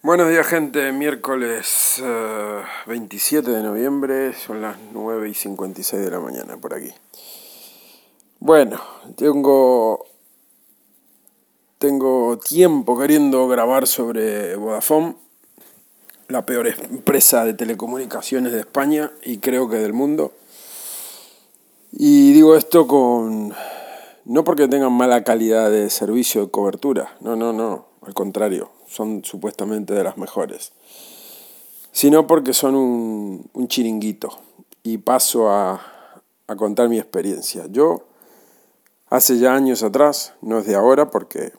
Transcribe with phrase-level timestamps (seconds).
[0.00, 2.00] Buenos días gente, miércoles
[2.86, 6.92] 27 eh, de noviembre, son las 9 y 56 de la mañana por aquí.
[8.38, 8.80] Bueno,
[9.16, 10.06] tengo,
[11.78, 15.16] tengo tiempo queriendo grabar sobre Vodafone,
[16.28, 20.32] la peor empresa de telecomunicaciones de España y creo que del mundo.
[21.90, 23.52] Y digo esto con...
[24.26, 29.24] No porque tengan mala calidad de servicio de cobertura, no, no, no, al contrario son
[29.24, 30.72] supuestamente de las mejores,
[31.92, 34.38] sino porque son un, un chiringuito.
[34.84, 35.82] Y paso a,
[36.46, 37.66] a contar mi experiencia.
[37.68, 38.06] Yo,
[39.10, 41.52] hace ya años atrás, no es de ahora, porque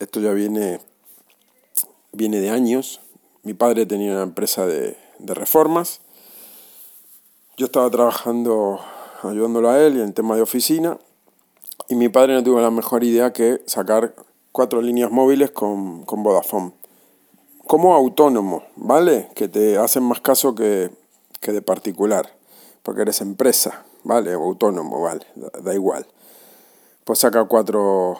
[0.00, 0.80] esto ya viene,
[2.12, 3.00] viene de años,
[3.42, 6.00] mi padre tenía una empresa de, de reformas,
[7.56, 8.80] yo estaba trabajando
[9.22, 10.98] ayudándolo a él en el tema de oficina,
[11.88, 14.14] y mi padre no tuvo la mejor idea que sacar
[14.54, 16.70] cuatro líneas móviles con, con Vodafone.
[17.66, 19.28] Como autónomo, ¿vale?
[19.34, 20.92] Que te hacen más caso que,
[21.40, 22.36] que de particular,
[22.84, 24.36] porque eres empresa, ¿vale?
[24.36, 25.26] O autónomo, ¿vale?
[25.34, 26.06] Da, igual.
[27.02, 28.16] Pues saca cuatro,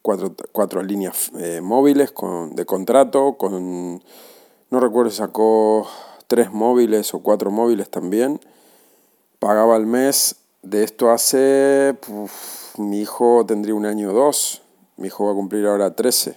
[0.00, 4.02] cuatro, cuatro líneas eh, móviles con, de contrato, con,
[4.70, 5.86] no recuerdo si sacó
[6.26, 8.40] tres móviles o cuatro móviles también.
[9.40, 11.98] Pagaba al mes, de esto hace,
[12.78, 14.63] mi hijo tendría un año o dos,
[14.96, 16.36] mi hijo va a cumplir ahora 13,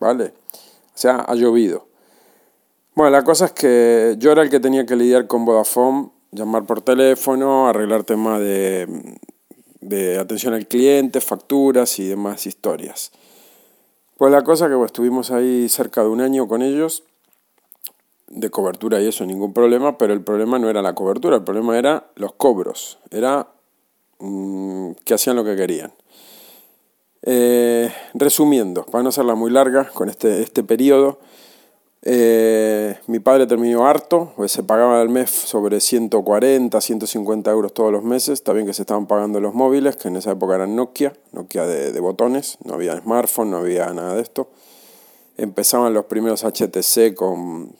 [0.00, 0.34] ¿vale?
[0.54, 1.86] O sea, ha llovido.
[2.94, 6.64] Bueno, la cosa es que yo era el que tenía que lidiar con Vodafone, llamar
[6.66, 9.16] por teléfono, arreglar temas de,
[9.80, 13.12] de atención al cliente, facturas y demás historias.
[14.16, 17.04] Pues la cosa que pues, estuvimos ahí cerca de un año con ellos,
[18.28, 21.78] de cobertura y eso, ningún problema, pero el problema no era la cobertura, el problema
[21.78, 23.48] era los cobros, era
[24.20, 25.92] mm, que hacían lo que querían.
[27.24, 31.18] Eh, resumiendo, para no hacerla muy larga con este, este periodo,
[32.04, 37.92] eh, mi padre terminó harto, pues se pagaba al mes sobre 140, 150 euros todos
[37.92, 41.12] los meses, bien que se estaban pagando los móviles, que en esa época eran Nokia,
[41.30, 44.48] Nokia de, de botones, no había smartphone, no había nada de esto.
[45.36, 47.76] Empezaban los primeros HTC con,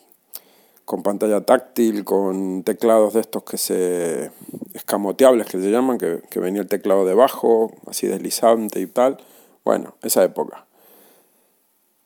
[0.85, 4.31] con pantalla táctil, con teclados de estos que se
[4.73, 9.17] escamoteables que se llaman, que, que venía el teclado debajo, así deslizante y tal.
[9.63, 10.65] Bueno, esa época.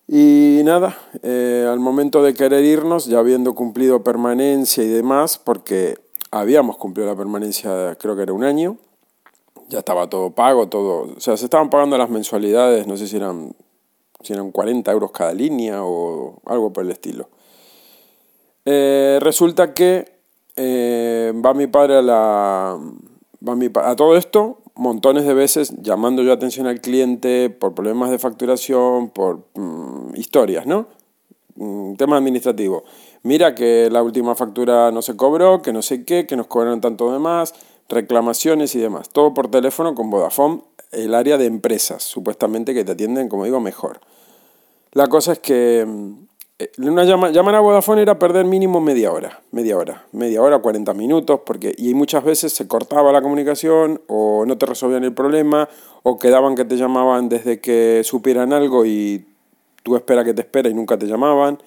[0.07, 5.97] Y nada, eh, al momento de querer irnos, ya habiendo cumplido permanencia y demás, porque
[6.31, 8.77] habíamos cumplido la permanencia, creo que era un año,
[9.67, 13.17] ya estaba todo pago, todo, o sea, se estaban pagando las mensualidades, no sé si
[13.17, 13.53] eran,
[14.21, 17.27] si eran 40 euros cada línea o algo por el estilo.
[18.63, 20.05] Eh, resulta que
[20.55, 22.79] eh, va mi padre a la...
[23.47, 28.11] Va mi, a todo esto montones de veces llamando yo atención al cliente por problemas
[28.11, 30.87] de facturación, por mm, historias, ¿no?
[31.55, 32.83] Mm, tema administrativo.
[33.23, 36.81] Mira que la última factura no se cobró, que no sé qué, que nos cobraron
[36.81, 37.53] tanto de más,
[37.89, 39.09] reclamaciones y demás.
[39.09, 40.61] Todo por teléfono con Vodafone,
[40.91, 43.99] el área de empresas, supuestamente que te atienden, como digo, mejor.
[44.91, 46.27] La cosa es que mm,
[46.79, 50.93] una llama, llamar a Vodafone era perder mínimo media hora, media hora, media hora, 40
[50.95, 55.69] minutos, porque y muchas veces se cortaba la comunicación o no te resolvían el problema
[56.01, 59.27] o quedaban que te llamaban desde que supieran algo y
[59.83, 61.61] tú espera que te espera y nunca te llamaban.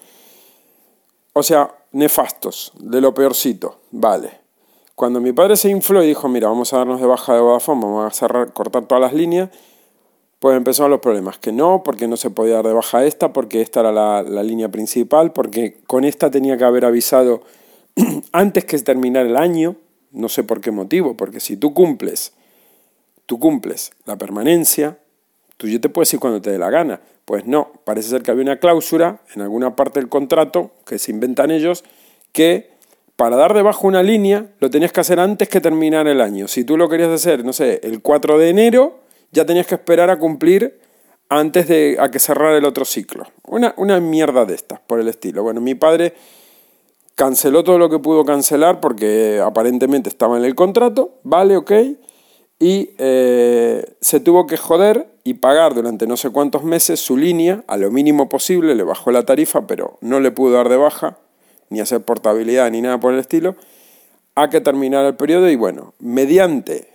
[1.31, 4.41] O sea, nefastos, de lo peorcito, vale.
[4.95, 7.81] Cuando mi padre se infló y dijo, mira, vamos a darnos de baja de Vodafone,
[7.81, 9.49] vamos a cerrar, cortar todas las líneas,
[10.41, 13.61] pues empezaron los problemas, que no, porque no se podía dar de baja esta, porque
[13.61, 17.43] esta era la, la línea principal, porque con esta tenía que haber avisado
[18.31, 19.75] antes que terminar el año,
[20.11, 22.33] no sé por qué motivo, porque si tú cumples,
[23.27, 24.97] tú cumples la permanencia,
[25.57, 27.01] tú ya te puedes ir cuando te dé la gana.
[27.25, 31.11] Pues no, parece ser que había una cláusula en alguna parte del contrato que se
[31.11, 31.83] inventan ellos
[32.31, 32.71] que
[33.15, 36.47] para dar de baja una línea lo tenías que hacer antes que terminar el año.
[36.47, 40.09] Si tú lo querías hacer, no sé, el 4 de enero, ya tenías que esperar
[40.09, 40.79] a cumplir
[41.29, 43.25] antes de a que cerrara el otro ciclo.
[43.45, 45.43] Una, una mierda de estas, por el estilo.
[45.43, 46.13] Bueno, mi padre
[47.15, 51.71] canceló todo lo que pudo cancelar porque aparentemente estaba en el contrato, vale, ok,
[52.59, 57.63] y eh, se tuvo que joder y pagar durante no sé cuántos meses su línea
[57.67, 61.17] a lo mínimo posible, le bajó la tarifa, pero no le pudo dar de baja,
[61.69, 63.55] ni hacer portabilidad, ni nada por el estilo,
[64.35, 66.90] a que terminara el periodo y bueno, mediante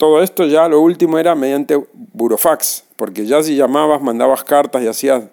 [0.00, 4.86] todo esto ya lo último era mediante burofax, porque ya si llamabas, mandabas cartas y
[4.86, 5.24] hacías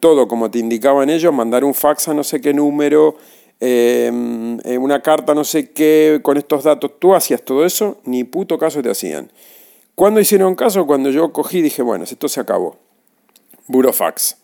[0.00, 3.16] todo como te indicaban ellos, mandar un fax a no sé qué número,
[3.58, 8.22] em, eh, una carta no sé qué, con estos datos, tú hacías todo eso, ni
[8.22, 9.32] puto caso te hacían.
[9.94, 10.86] ¿Cuándo hicieron caso?
[10.86, 12.76] Cuando yo cogí y dije, bueno, esto se acabó.
[13.66, 14.36] Burofax.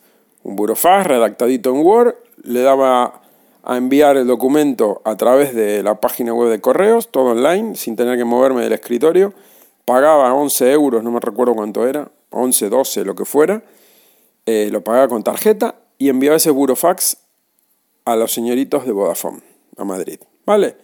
[0.45, 3.21] Un burofax redactadito en Word, le daba
[3.65, 7.97] a enviar el documento a través de la página web de correos, todo online, sin
[7.97, 9.35] tener que moverme del escritorio.
[9.89, 13.63] Pagaba 11 euros, no me recuerdo cuánto era, 11, 12, lo que fuera.
[14.45, 17.17] Eh, lo pagaba con tarjeta y enviaba ese burofax
[18.05, 19.41] a los señoritos de Vodafone,
[19.79, 20.21] a Madrid.
[20.45, 20.77] ¿Vale?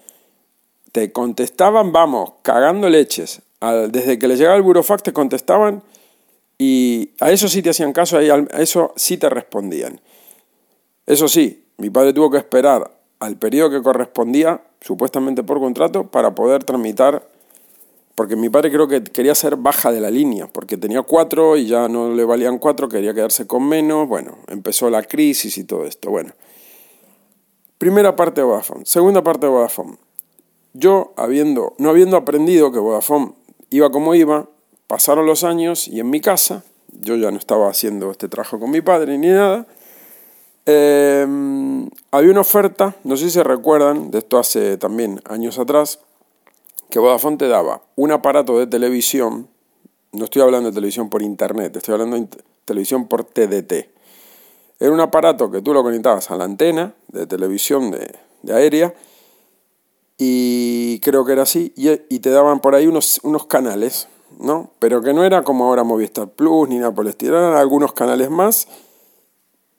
[0.90, 3.42] Te contestaban, vamos, cagando leches.
[3.90, 5.82] desde que le llegaba el burofax te contestaban
[6.56, 10.00] y a eso sí te hacían caso, a eso sí te respondían.
[11.04, 16.34] Eso sí, mi padre tuvo que esperar al periodo que correspondía, supuestamente por contrato, para
[16.34, 17.33] poder tramitar,
[18.14, 21.66] porque mi padre creo que quería ser baja de la línea, porque tenía cuatro y
[21.66, 25.84] ya no le valían cuatro, quería quedarse con menos, bueno, empezó la crisis y todo
[25.84, 26.32] esto, bueno.
[27.78, 28.86] Primera parte de Vodafone.
[28.86, 29.98] Segunda parte de Vodafone.
[30.74, 33.32] Yo, habiendo, no habiendo aprendido que Vodafone
[33.70, 34.48] iba como iba,
[34.86, 38.70] pasaron los años y en mi casa, yo ya no estaba haciendo este trabajo con
[38.70, 39.66] mi padre ni nada,
[40.66, 41.26] eh,
[42.10, 45.98] había una oferta, no sé si se recuerdan, de esto hace también años atrás,
[46.94, 49.48] que Vodafone te daba un aparato de televisión,
[50.12, 52.28] no estoy hablando de televisión por internet, estoy hablando de
[52.64, 53.72] televisión por TDT.
[54.78, 58.14] Era un aparato que tú lo conectabas a la antena de televisión de,
[58.54, 58.94] aérea
[60.18, 64.06] y creo que era así, y, te daban por ahí unos, unos canales,
[64.38, 64.70] ¿no?
[64.78, 68.30] Pero que no era como ahora Movistar Plus ni nada por el estilo, algunos canales
[68.30, 68.68] más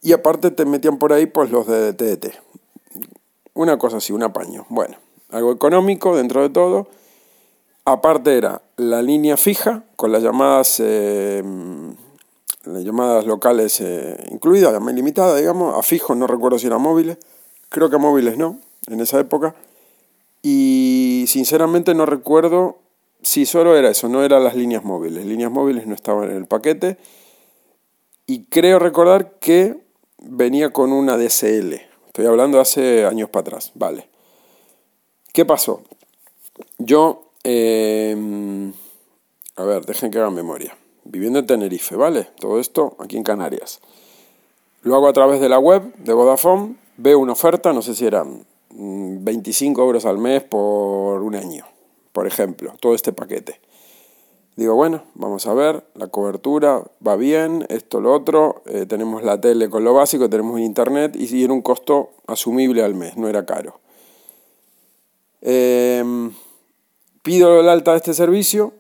[0.02, 2.36] y aparte te metían por ahí pues los de TDT.
[3.54, 4.66] Una cosa así, un apaño.
[4.68, 4.98] Bueno,
[5.30, 6.90] algo económico dentro de todo.
[7.86, 11.44] Aparte era la línea fija con las llamadas, eh,
[12.64, 15.78] las llamadas locales eh, incluidas, la limitada, digamos.
[15.78, 17.20] A fijo no recuerdo si eran móviles.
[17.70, 19.56] Creo que móviles no, en esa época.
[20.42, 22.78] Y sinceramente no recuerdo
[23.22, 25.26] si solo era eso, no eran las líneas móviles.
[25.26, 26.98] Líneas móviles no estaban en el paquete.
[28.28, 29.86] Y creo recordar que
[30.20, 31.74] venía con una DSL.
[32.08, 34.08] Estoy hablando hace años para atrás, vale.
[35.34, 35.82] ¿Qué pasó?
[36.78, 38.74] Yo, em,
[39.56, 40.76] a ver, dejen que haga memoria.
[41.04, 42.30] Viviendo en Tenerife, ¿vale?
[42.40, 43.80] Todo esto aquí en Canarias.
[44.82, 48.06] Lo hago a través de la web de Vodafone, veo una oferta, no sé si
[48.06, 51.66] eran 25 mm, euros al mes por un año,
[52.12, 53.60] por ejemplo, todo este paquete.
[54.56, 59.42] Digo, bueno, vamos a ver, la cobertura va bien, esto, lo otro, eh, tenemos la
[59.42, 63.46] tele con lo básico, tenemos internet y era un costo asumible al mes, no era
[63.46, 63.80] caro.
[65.42, 66.32] Em,
[67.26, 68.72] pido el alta de este servicio,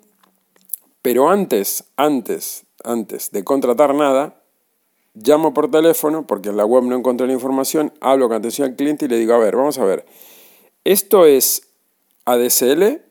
[1.01, 4.41] pero antes, antes, antes de contratar nada,
[5.15, 8.77] llamo por teléfono, porque en la web no encontré la información, hablo con atención al
[8.77, 10.05] cliente y le digo, a ver, vamos a ver,
[10.85, 11.67] ¿esto es
[12.23, 13.03] ADSL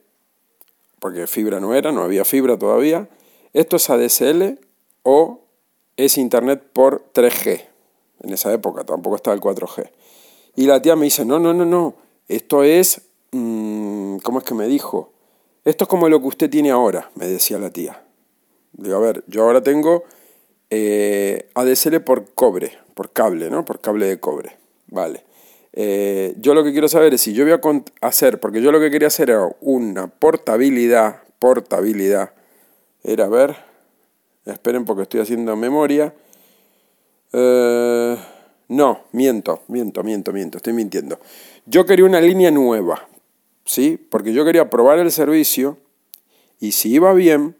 [1.05, 3.07] porque fibra no era, no había fibra todavía.
[3.53, 4.59] ¿Esto es ADSL
[5.03, 5.41] o
[5.97, 7.61] es Internet por 3G?
[8.21, 9.91] En esa época tampoco estaba el 4G.
[10.55, 11.93] Y la tía me dice, no, no, no, no,
[12.27, 15.11] esto es, mm, ¿cómo es que me dijo?
[15.65, 18.01] Esto es como lo que usted tiene ahora, me decía la tía.
[18.73, 20.03] Digo, a ver, yo ahora tengo
[20.69, 23.65] eh, ADSL por cobre, por cable, ¿no?
[23.65, 24.57] Por cable de cobre.
[24.87, 25.23] Vale.
[25.73, 27.53] Eh, yo lo que quiero saber es si yo voy
[28.01, 32.31] a hacer, porque yo lo que quería hacer era una portabilidad, portabilidad,
[33.03, 33.55] era, a ver,
[34.45, 36.13] esperen porque estoy haciendo memoria.
[37.33, 38.17] Eh,
[38.67, 41.19] no, miento, miento, miento, miento, estoy mintiendo.
[41.65, 43.07] Yo quería una línea nueva,
[43.65, 43.97] ¿sí?
[44.09, 45.77] Porque yo quería probar el servicio
[46.59, 47.55] y si iba bien,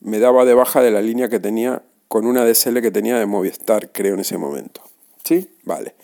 [0.00, 3.26] me daba de baja de la línea que tenía con una DSL que tenía de
[3.26, 4.80] Movistar, creo, en ese momento.
[5.22, 5.48] ¿Sí?
[5.64, 5.94] Vale.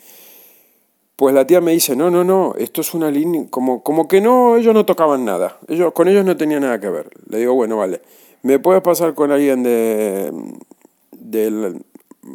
[1.17, 4.21] Pues la tía me dice, no, no, no, esto es una línea, como, como que
[4.21, 7.09] no, ellos no tocaban nada, ellos, con ellos no tenía nada que ver.
[7.27, 8.01] Le digo, bueno, vale,
[8.43, 10.31] ¿me puedes pasar con alguien de,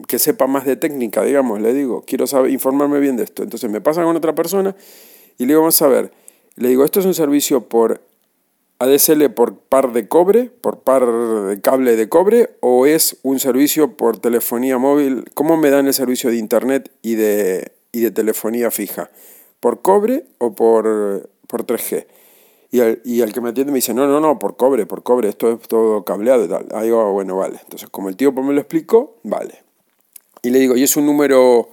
[0.08, 1.60] que sepa más de técnica, digamos?
[1.60, 3.44] Le digo, quiero saber, informarme bien de esto.
[3.44, 4.74] Entonces me pasan con otra persona
[5.38, 6.12] y le digo, vamos a ver,
[6.56, 8.00] le digo, ¿esto es un servicio por
[8.78, 13.96] ADSL por par de cobre, por par de cable de cobre, o es un servicio
[13.96, 15.24] por telefonía móvil?
[15.34, 19.10] ¿Cómo me dan el servicio de internet y de y de telefonía fija,
[19.60, 22.06] por cobre o por, por 3G.
[22.70, 25.02] Y el, y el que me atiende me dice, no, no, no, por cobre, por
[25.02, 26.66] cobre, esto es todo cableado y tal.
[26.72, 27.58] Ahí digo, bueno, vale.
[27.62, 29.62] Entonces, como el tío me lo explicó, vale.
[30.42, 31.68] Y le digo, y es un número...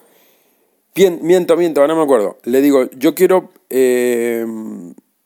[1.00, 2.40] Bien, miento, miento, ahora me acuerdo.
[2.44, 4.46] Le digo, yo quiero, eh,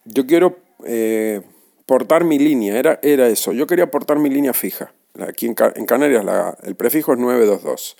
[0.05, 1.41] yo quiero eh,
[1.87, 3.53] portar mi línea, era, era eso.
[3.53, 4.93] Yo quería portar mi línea fija.
[5.27, 7.97] Aquí en, Canarias la, el prefijo es 922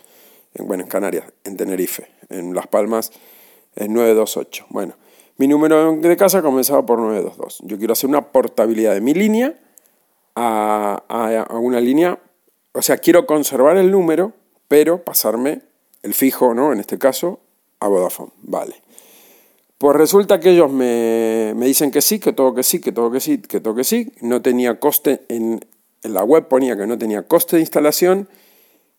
[0.59, 3.11] bueno, en Canarias, en Tenerife, en Las Palmas
[3.73, 4.67] es 928.
[4.69, 4.93] Bueno,
[5.37, 7.63] mi número de casa comenzaba por 922.
[7.63, 9.55] Yo quiero hacer una portabilidad de mi línea
[10.35, 12.19] a, a, una línea,
[12.73, 14.31] o sea, quiero conservar el número,
[14.67, 15.63] pero pasarme
[16.03, 16.71] el fijo, ¿no?
[16.71, 17.39] En este caso,
[17.83, 18.31] a Vodafone.
[18.41, 18.75] Vale.
[19.77, 23.19] Pues resulta que ellos me, dicen que sí, que todo que sí, que todo que
[23.19, 24.13] sí, que todo que sí.
[24.21, 25.59] No tenía coste, en,
[26.03, 28.29] en la web ponía que no tenía coste de instalación,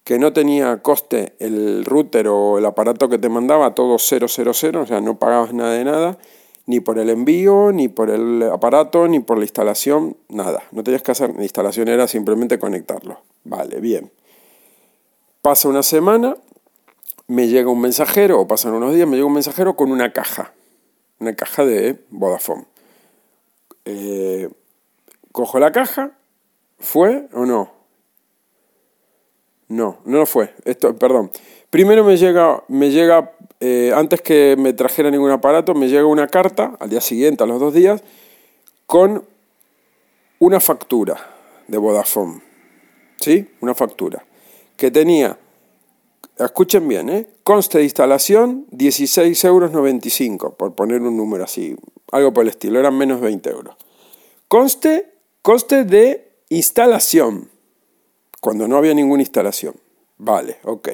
[0.05, 4.87] que no tenía coste el router o el aparato que te mandaba, todo 000, o
[4.87, 6.19] sea, no pagabas nada de nada,
[6.67, 10.65] ni por el envío, ni por el aparato, ni por la instalación, nada.
[10.73, 13.21] No tenías que hacer, la instalación era simplemente conectarlo.
[13.45, 14.13] Vale, bien.
[15.41, 16.37] Pasa una semana,
[17.27, 20.53] me llega un mensajero, o pasan unos días, me llega un mensajero con una caja
[21.25, 22.65] una caja de Vodafone.
[23.85, 24.51] Eh,
[25.33, 26.13] cojo la caja,
[26.79, 27.73] ¿fue o no?
[29.69, 30.55] No, no lo fue.
[30.65, 31.31] Esto, perdón.
[31.71, 36.29] Primero me llega, me llega eh, antes que me trajera ningún aparato, me llega una
[36.29, 38.03] carta al día siguiente, a los dos días,
[38.87, 39.25] con
[40.39, 41.17] una factura
[41.67, 42.43] de Vodafone.
[43.17, 43.51] ¿Sí?
[43.61, 44.25] Una factura.
[44.77, 45.39] Que tenía
[46.39, 47.29] escuchen bien, ¿eh?
[47.43, 51.77] conste de instalación 16,95 euros, por poner un número así,
[52.13, 53.77] algo por el estilo, eran menos 20 euros.
[54.49, 55.13] Conste,
[55.43, 57.51] coste de instalación,
[58.41, 59.75] cuando no había ninguna instalación.
[60.19, 60.89] Vale, ok.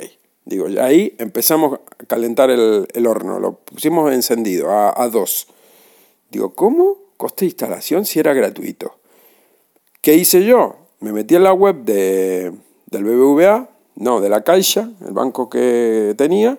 [0.44, 5.46] Digo, ahí empezamos a calentar el, horno, lo pusimos encendido a, a 2.
[6.30, 6.96] Digo, ¿cómo?
[7.16, 8.96] Coste de instalación si era gratuito.
[10.00, 10.76] ¿Qué hice yo?
[11.00, 12.52] Me metí en la web de,
[12.86, 13.68] del BBVA,
[14.00, 16.58] no, de la Caixa, el banco que tenía,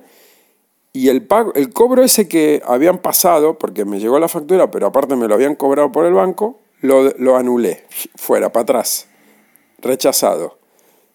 [0.93, 4.87] y el, pago, el cobro ese que habían pasado, porque me llegó la factura, pero
[4.87, 9.07] aparte me lo habían cobrado por el banco, lo, lo anulé, fuera, para atrás,
[9.79, 10.59] rechazado.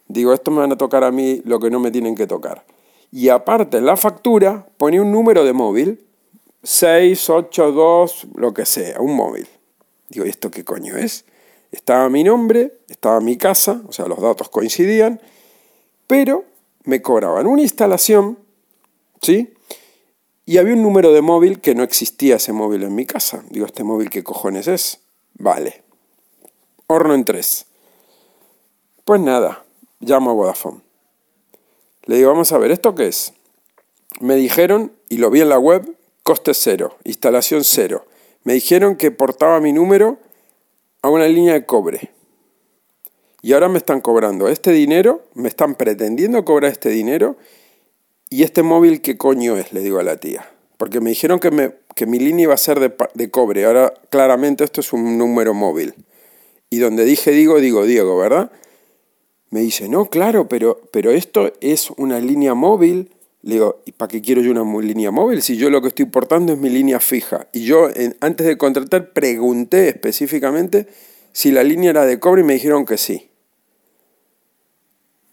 [0.09, 2.65] Digo, esto me van a tocar a mí lo que no me tienen que tocar.
[3.09, 6.05] Y aparte en la factura ponía un número de móvil,
[6.63, 9.47] 682, lo que sea, un móvil.
[10.09, 11.23] Digo, ¿y esto qué coño es?
[11.71, 15.21] Estaba mi nombre, estaba mi casa, o sea, los datos coincidían,
[16.07, 16.45] pero
[16.83, 18.39] me cobraban una instalación,
[19.21, 19.53] ¿sí?
[20.45, 23.43] Y había un número de móvil que no existía ese móvil en mi casa.
[23.49, 25.01] Digo, ¿este móvil qué cojones es?
[25.33, 25.83] Vale.
[26.87, 27.65] Horno en tres.
[29.03, 29.65] Pues nada,
[29.99, 30.79] llamo a Vodafone.
[32.05, 33.33] Le digo, vamos a ver, ¿esto qué es?
[34.21, 38.05] Me dijeron, y lo vi en la web, coste cero, instalación cero.
[38.45, 40.17] Me dijeron que portaba mi número
[41.01, 42.11] a una línea de cobre
[43.47, 47.37] y ahora me están cobrando este dinero, me están pretendiendo cobrar este dinero
[48.29, 50.51] y este móvil qué coño es, le digo a la tía.
[50.75, 53.93] Porque me dijeron que, me, que mi línea iba a ser de, de cobre, ahora
[54.09, 55.93] claramente esto es un número móvil.
[56.69, 58.51] Y donde dije digo, digo Diego, ¿verdad?
[59.49, 63.11] Me dice, no, claro, pero, pero esto es una línea móvil.
[63.43, 66.03] Le digo, ¿y para qué quiero yo una línea móvil si yo lo que estoy
[66.03, 67.47] portando es mi línea fija?
[67.53, 67.87] Y yo
[68.19, 70.87] antes de contratar pregunté específicamente
[71.31, 73.26] si la línea era de cobre y me dijeron que sí.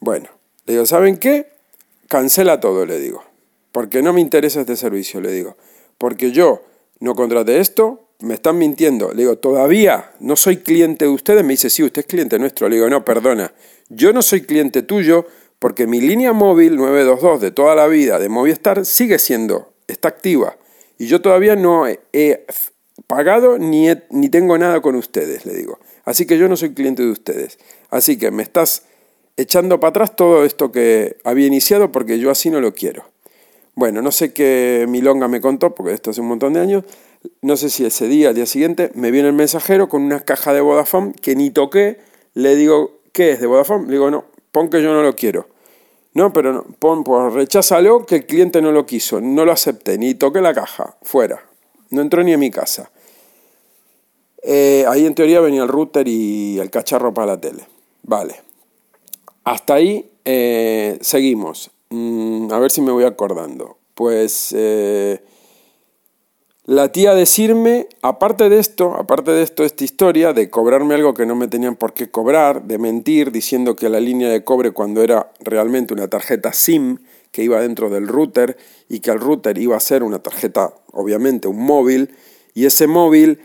[0.05, 0.29] Bueno,
[0.67, 1.47] le digo, ¿saben qué?
[2.09, 3.25] Cancela todo, le digo.
[3.73, 5.57] Porque no me interesa este servicio, le digo.
[5.97, 6.63] Porque yo
[7.01, 9.13] no contraté esto, me están mintiendo.
[9.13, 11.43] Le digo, todavía no soy cliente de ustedes.
[11.43, 12.69] Me dice, sí, usted es cliente nuestro.
[12.69, 13.55] Le digo, no, perdona.
[13.89, 15.25] Yo no soy cliente tuyo
[15.59, 20.59] porque mi línea móvil 922 de toda la vida de Movistar sigue siendo, está activa.
[20.99, 22.45] Y yo todavía no he,
[23.07, 25.79] pagado ni, ni tengo nada con ustedes, le digo.
[26.05, 27.59] Así que yo no soy cliente de ustedes.
[27.89, 28.83] Así que me estás
[29.37, 33.05] echando para atrás todo esto que había iniciado porque yo así no lo quiero.
[33.75, 36.85] Bueno, no sé qué Milonga me contó, porque esto hace un montón de años,
[37.43, 40.53] no sé si ese día, al día siguiente, me viene el mensajero con una caja
[40.53, 41.99] de Vodafone que ni toqué,
[42.35, 43.87] le digo, ¿qué es de Vodafone?
[43.87, 45.49] Le digo, no, pon que yo no lo quiero.
[46.13, 49.99] No, pero no, pon, pues recházalo que el cliente no lo quiso, no lo acepté,
[49.99, 51.45] ni toqué la caja, fuera.
[51.91, 52.91] No entró ni en mi casa.
[54.45, 57.65] Eh, ahí en teoría venía el router y el cacharro para la tele.
[58.05, 58.37] Vale.
[59.45, 61.71] Hasta ahí eh, seguimos.
[61.91, 63.77] Mm, a ver si me voy acordando.
[63.95, 65.21] Pues eh,
[66.65, 71.27] la tía decirme, aparte de esto, aparte de esto, esta historia de cobrarme algo que
[71.27, 75.03] no me tenían por qué cobrar, de mentir diciendo que la línea de cobre cuando
[75.03, 76.99] era realmente una tarjeta SIM
[77.31, 78.57] que iba dentro del router
[78.89, 82.15] y que el router iba a ser una tarjeta, obviamente, un móvil,
[82.55, 83.41] y ese móvil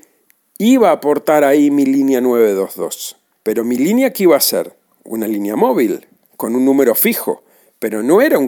[0.57, 3.17] iba a aportar ahí mi línea 922.
[3.43, 7.43] Pero mi línea que iba a ser una línea móvil con un número fijo,
[7.79, 8.39] pero no era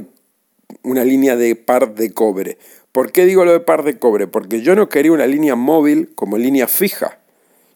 [0.83, 2.57] una línea de par de cobre.
[2.91, 4.27] ¿Por qué digo lo de par de cobre?
[4.27, 7.19] Porque yo no quería una línea móvil como línea fija.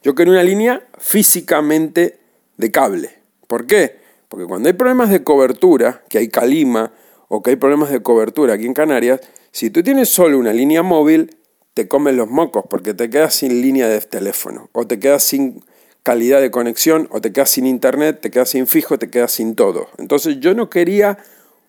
[0.04, 2.20] Yo quería una línea físicamente
[2.58, 3.10] de cable.
[3.48, 3.98] ¿Por qué?
[4.30, 6.92] Porque cuando hay problemas de cobertura, que hay calima
[7.28, 10.84] o que hay problemas de cobertura aquí en Canarias, si tú tienes solo una línea
[10.84, 11.38] móvil,
[11.74, 15.64] te comen los mocos porque te quedas sin línea de teléfono o te quedas sin
[16.06, 19.56] calidad de conexión, o te quedas sin internet, te quedas sin fijo, te quedas sin
[19.56, 19.88] todo.
[19.98, 21.18] Entonces yo no quería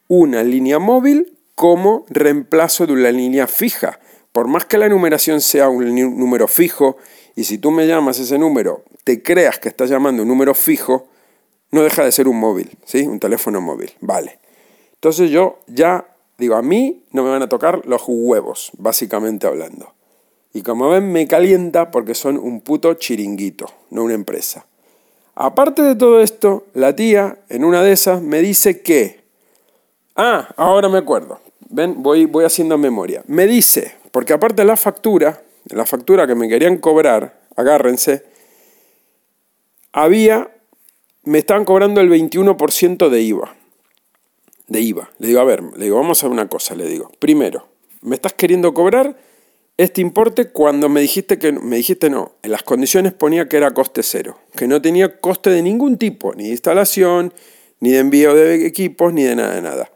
[0.09, 3.99] una línea móvil como reemplazo de una línea fija.
[4.33, 6.99] Por más que la numeración sea un número fijo,
[7.35, 11.09] y si tú me llamas ese número, te creas que estás llamando un número fijo,
[11.71, 13.07] no deja de ser un móvil, ¿sí?
[13.07, 14.39] Un teléfono móvil, vale.
[14.93, 19.96] Entonces yo ya digo, a mí no me van a tocar los huevos, básicamente hablando.
[20.57, 24.65] Y como ven, me calienta porque son un puto chiringuito, no una empresa.
[25.35, 29.21] Aparte de todo esto, la tía, en una de esas, me dice que...
[30.15, 31.41] Ah, ahora me acuerdo.
[31.69, 33.23] Ven, voy, voy haciendo memoria.
[33.27, 38.25] Me dice, porque aparte de la factura, la factura que me querían cobrar, agárrense,
[39.93, 40.51] había,
[41.25, 43.55] me estaban cobrando el 21% de IVA.
[44.69, 45.11] De IVA.
[45.19, 47.11] Le digo, a ver, le digo, vamos a ver una cosa, le digo.
[47.19, 47.69] Primero,
[48.01, 49.19] me estás queriendo cobrar
[49.77, 53.73] este importe cuando me dijiste que me dijiste no, en las condiciones ponía que era
[53.73, 57.33] coste cero, que no tenía coste de ningún tipo, ni de instalación,
[57.81, 59.91] ni de envío de equipos, ni de nada de nada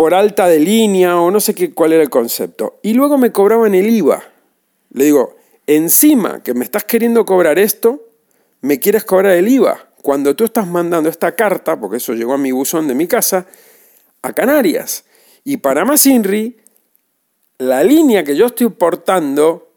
[0.00, 2.78] por alta de línea o no sé qué, cuál era el concepto.
[2.80, 4.24] Y luego me cobraban el IVA.
[4.94, 8.08] Le digo, encima que me estás queriendo cobrar esto,
[8.62, 9.90] me quieres cobrar el IVA.
[10.00, 13.46] Cuando tú estás mandando esta carta, porque eso llegó a mi buzón de mi casa,
[14.22, 15.04] a Canarias.
[15.44, 16.56] Y para más INRI,
[17.60, 19.70] la línea que yo estoy portando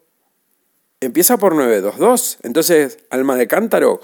[1.00, 2.38] empieza por 922.
[2.42, 4.00] Entonces, alma de cántaro,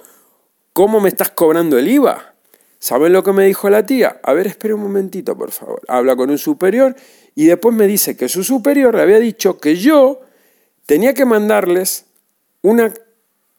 [0.75, 2.35] ¿cómo me estás cobrando el IVA?
[2.79, 4.21] ¿Saben lo que me dijo la tía?
[4.23, 5.81] A ver, espere un momentito, por favor.
[5.89, 6.95] Habla con un superior
[7.35, 10.21] y después me dice que su superior le había dicho que yo
[10.85, 12.05] tenía que mandarles
[12.61, 12.93] una,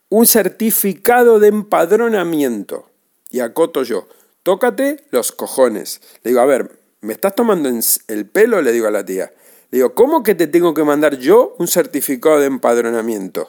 [0.09, 2.91] un certificado de empadronamiento.
[3.31, 4.07] Y acoto yo,
[4.43, 5.99] tócate los cojones.
[6.21, 7.71] Le digo, a ver, ¿me estás tomando
[8.07, 8.61] el pelo?
[8.61, 9.31] Le digo a la tía.
[9.71, 13.47] Digo, ¿cómo que te tengo que mandar yo un certificado de empadronamiento?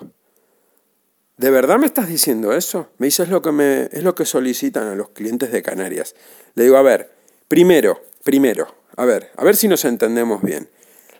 [1.36, 2.90] ¿De verdad me estás diciendo eso?
[2.98, 6.14] Me dice, es lo, que me, es lo que solicitan a los clientes de Canarias.
[6.54, 7.10] Le digo, a ver,
[7.48, 10.68] primero, primero, a ver, a ver si nos entendemos bien.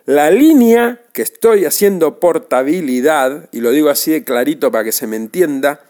[0.05, 5.07] La línea que estoy haciendo portabilidad, y lo digo así de clarito para que se
[5.07, 5.81] me entienda,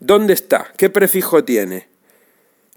[0.00, 0.72] ¿dónde está?
[0.78, 1.88] ¿Qué prefijo tiene?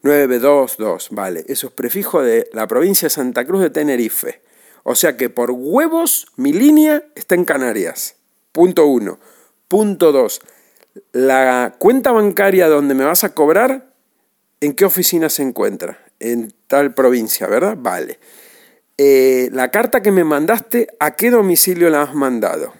[0.02, 4.42] 922, vale, eso es prefijo de la provincia de Santa Cruz de Tenerife.
[4.84, 8.15] O sea que por huevos mi línea está en Canarias.
[8.52, 9.20] Punto uno.
[9.68, 10.42] Punto dos
[11.12, 13.94] la cuenta bancaria donde me vas a cobrar,
[14.62, 16.00] ¿en qué oficina se encuentra?
[16.20, 17.78] En tal provincia, ¿verdad?
[17.78, 18.20] Vale.
[18.98, 22.74] Eh, la carta que me mandaste, ¿a qué domicilio la has mandado?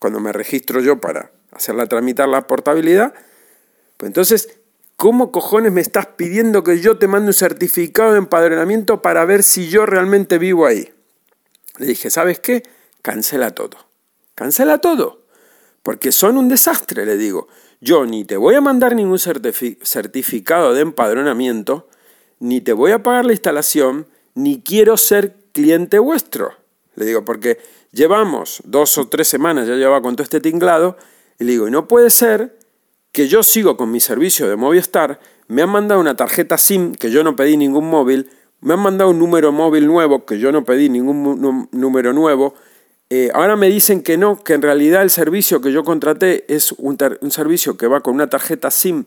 [0.00, 3.14] Cuando me registro yo para hacerla tramitar la portabilidad,
[3.96, 4.58] pues entonces,
[4.96, 9.42] ¿cómo cojones me estás pidiendo que yo te mande un certificado de empadronamiento para ver
[9.42, 10.92] si yo realmente vivo ahí?
[11.78, 12.62] Le dije, ¿sabes qué?
[13.02, 13.76] Cancela todo.
[14.34, 15.22] Cancela todo.
[15.82, 17.48] Porque son un desastre, le digo.
[17.80, 21.88] Yo ni te voy a mandar ningún certificado de empadronamiento,
[22.38, 26.54] ni te voy a pagar la instalación, ni quiero ser cliente vuestro.
[26.94, 27.58] Le digo, porque
[27.92, 30.96] llevamos dos o tres semanas, ya llevaba con todo este tinglado,
[31.38, 32.58] y le digo, y no puede ser
[33.14, 37.12] que yo sigo con mi servicio de Movistar, me han mandado una tarjeta SIM, que
[37.12, 38.28] yo no pedí ningún móvil,
[38.60, 42.54] me han mandado un número móvil nuevo, que yo no pedí ningún número nuevo,
[43.10, 46.72] eh, ahora me dicen que no, que en realidad el servicio que yo contraté es
[46.72, 46.98] un,
[47.30, 49.04] servicio que va con una tarjeta SIM,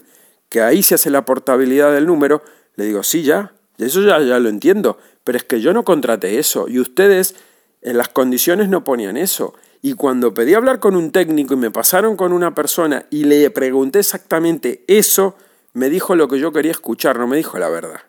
[0.47, 2.41] que ahí se hace la portabilidad del número.
[2.77, 6.39] Le digo, sí, ya, eso ya, ya lo entiendo, pero es que yo no contraté
[6.39, 7.35] eso y ustedes
[7.81, 9.53] en las condiciones no ponían eso.
[9.81, 13.49] Y cuando pedí hablar con un técnico y me pasaron con una persona y le
[13.51, 15.35] pregunté exactamente eso,
[15.73, 18.01] me dijo lo que yo quería escuchar, no me dijo la verdad.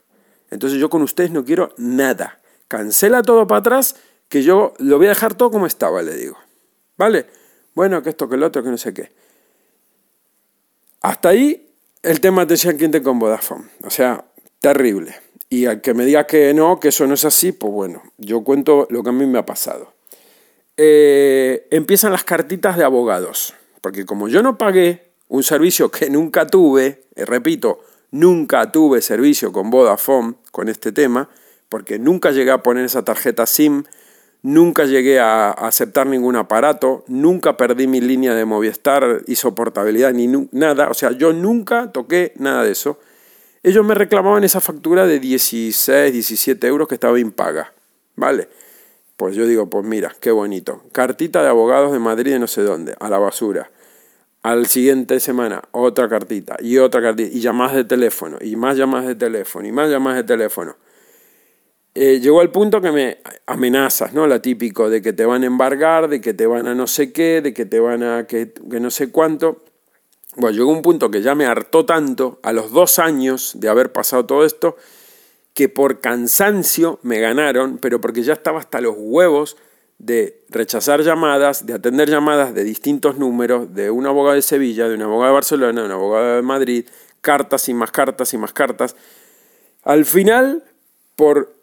[0.50, 2.40] Entonces yo con ustedes no quiero nada.
[2.68, 3.96] Cancela todo para atrás
[4.28, 6.38] que yo lo voy a dejar todo como estaba, le digo.
[6.96, 7.26] ¿Vale?
[7.74, 9.12] Bueno, que esto, que el otro, que no sé qué.
[11.00, 11.70] Hasta ahí
[12.02, 13.66] el tema de cliente con Vodafone.
[13.84, 14.24] O sea,
[14.60, 15.14] terrible.
[15.50, 18.44] Y al que me diga que no, que eso no es así, pues bueno, yo
[18.44, 19.92] cuento lo que a mí me ha pasado.
[20.76, 23.54] Eh, empiezan las cartitas de abogados.
[23.80, 27.80] Porque como yo no pagué un servicio que nunca tuve, eh, repito,
[28.10, 31.28] nunca tuve servicio con Vodafone con este tema,
[31.68, 33.84] porque nunca llegué a poner esa tarjeta SIM,
[34.42, 40.28] Nunca llegué a aceptar ningún aparato, nunca perdí mi línea de Movistar y soportabilidad ni
[40.52, 43.00] nada, o sea, yo nunca toqué nada de eso.
[43.68, 47.74] Ellos me reclamaban esa factura de 16, 17 euros que estaba impaga,
[48.16, 48.48] ¿vale?
[49.14, 50.84] Pues yo digo, pues mira, qué bonito.
[50.90, 53.70] Cartita de abogados de Madrid de no sé dónde, a la basura.
[54.40, 59.06] Al siguiente semana, otra cartita y otra cartita, y llamadas de teléfono, y más llamadas
[59.06, 60.76] de teléfono, y más llamadas de teléfono.
[61.94, 64.26] Eh, llegó al punto que me amenazas, ¿no?
[64.26, 67.12] La típico de que te van a embargar, de que te van a no sé
[67.12, 68.50] qué, de que te van a que,
[68.80, 69.62] no sé cuánto.
[70.36, 73.92] Bueno, llegó un punto que ya me hartó tanto, a los dos años de haber
[73.92, 74.76] pasado todo esto,
[75.54, 79.56] que por cansancio me ganaron, pero porque ya estaba hasta los huevos
[79.98, 84.94] de rechazar llamadas, de atender llamadas de distintos números, de un abogado de Sevilla, de
[84.94, 86.86] un abogado de Barcelona, de un abogado de Madrid,
[87.20, 88.94] cartas y más cartas y más cartas.
[89.82, 90.62] Al final,
[91.16, 91.54] por,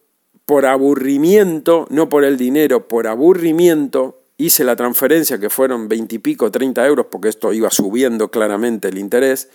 [0.45, 6.85] por aburrimiento, no por el dinero, por aburrimiento, hice la transferencia que fueron veintipico, treinta
[6.85, 9.49] euros, porque esto iba subiendo claramente el interés,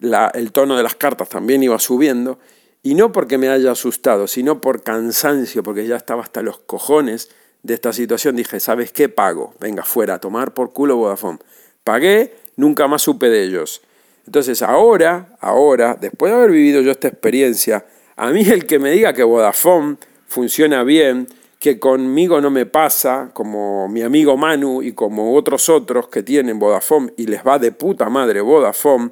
[0.00, 2.38] el tono de las cartas también iba subiendo,
[2.82, 7.30] y no porque me haya asustado, sino por cansancio, porque ya estaba hasta los cojones
[7.62, 9.08] de esta situación, dije, ¿sabes qué?
[9.08, 9.54] Pago.
[9.60, 11.38] Venga, fuera, a tomar por culo Vodafone.
[11.82, 13.82] Pagué, nunca más supe de ellos.
[14.26, 18.90] Entonces ahora, ahora, después de haber vivido yo esta experiencia, a mí el que me
[18.92, 21.26] diga que Vodafone funciona bien,
[21.58, 26.58] que conmigo no me pasa, como mi amigo Manu y como otros otros que tienen
[26.58, 29.10] Vodafone y les va de puta madre Vodafone,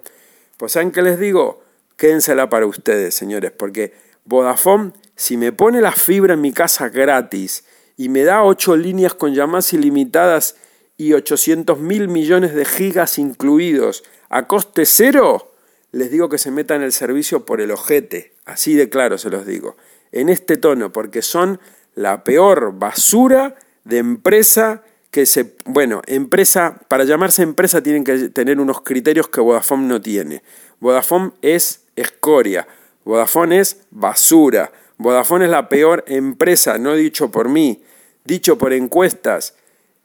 [0.57, 1.63] pues ¿saben qué les digo?
[1.97, 7.65] Quédensela para ustedes, señores, porque Vodafone, si me pone la fibra en mi casa gratis,
[7.97, 10.57] y me da 8 líneas con llamadas ilimitadas
[10.97, 15.53] y 800 mil millones de gigas incluidos a coste cero,
[15.93, 19.47] les digo que se metan el servicio por el ojete, así de claro se los
[19.47, 19.77] digo,
[20.13, 21.61] en este tono, porque son
[21.97, 28.61] la peor basura de empresa que se, bueno, empresa, para llamarse empresa tienen que tener
[28.61, 30.43] unos criterios que Vodafone no tiene.
[30.79, 32.69] Vodafone es escoria,
[33.05, 37.83] Vodafone es basura, Vodafone es la peor empresa, no dicho por mí,
[38.25, 39.55] dicho por encuestas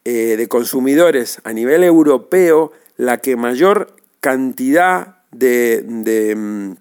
[0.05, 6.77] eh, de consumidores a nivel europeo, la que mayor cantidad de, de, mm,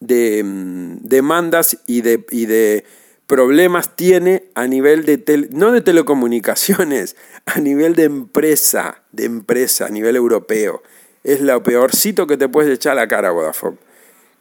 [0.00, 2.84] mm, demandas y de, y de,
[3.26, 9.90] problemas tiene a nivel de, no de telecomunicaciones, a nivel de empresa, de empresa, a
[9.90, 10.82] nivel europeo.
[11.24, 13.78] Es lo peorcito que te puedes echar a la cara, Vodafone.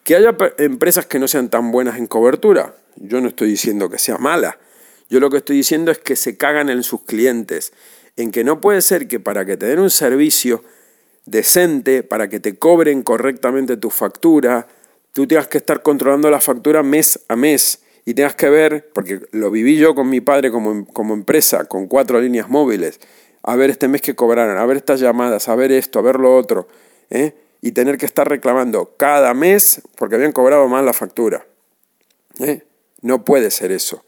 [0.03, 3.97] Que haya empresas que no sean tan buenas en cobertura, yo no estoy diciendo que
[3.97, 4.59] sea mala.
[5.09, 7.73] Yo lo que estoy diciendo es que se cagan en sus clientes,
[8.15, 10.63] en que no puede ser que para que te den un servicio
[11.25, 14.67] decente, para que te cobren correctamente tu factura,
[15.13, 19.21] tú tengas que estar controlando la factura mes a mes y tengas que ver, porque
[19.31, 22.99] lo viví yo con mi padre como, como empresa, con cuatro líneas móviles,
[23.41, 26.19] a ver este mes que cobraron, a ver estas llamadas, a ver esto, a ver
[26.19, 26.67] lo otro,
[27.09, 27.33] ¿eh?
[27.61, 31.45] y tener que estar reclamando cada mes porque habían cobrado mal la factura.
[32.39, 32.61] ¿eh?
[33.01, 34.03] No puede ser eso.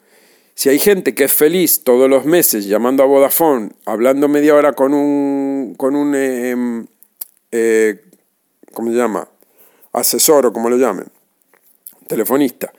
[0.53, 4.73] Si hay gente que es feliz todos los meses llamando a Vodafone, hablando media hora
[4.73, 6.87] con un, con un em,
[7.51, 8.01] eh,
[8.73, 9.27] ¿cómo se llama?
[9.93, 11.07] Asesor o como lo llamen,
[12.07, 12.71] telefonista.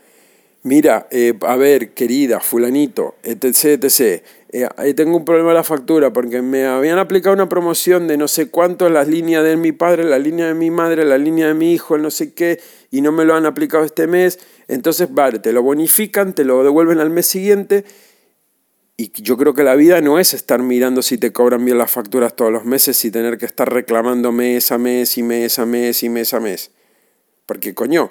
[0.65, 4.23] Mira, eh, a ver, querida, fulanito, etc, etc.
[4.51, 8.27] Eh, tengo un problema de la factura porque me habían aplicado una promoción de no
[8.27, 11.55] sé cuánto las líneas de mi padre, la línea de mi madre, la línea de
[11.55, 14.41] mi hijo, el no sé qué, y no me lo han aplicado este mes.
[14.67, 17.85] Entonces, vale, te lo bonifican, te lo devuelven al mes siguiente.
[18.97, 21.93] Y yo creo que la vida no es estar mirando si te cobran bien las
[21.93, 25.67] facturas todos los meses y tener que estar reclamando mes a mes y mes a
[25.67, 26.73] mes y mes a mes.
[27.47, 28.11] Porque coño,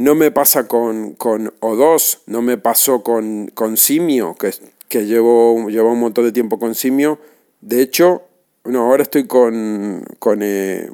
[0.00, 4.54] no me pasa con, con O2, no me pasó con, con Simio, que,
[4.88, 7.18] que llevo, llevo un montón de tiempo con Simio.
[7.60, 8.22] De hecho,
[8.64, 10.88] no, ahora estoy con, con eh,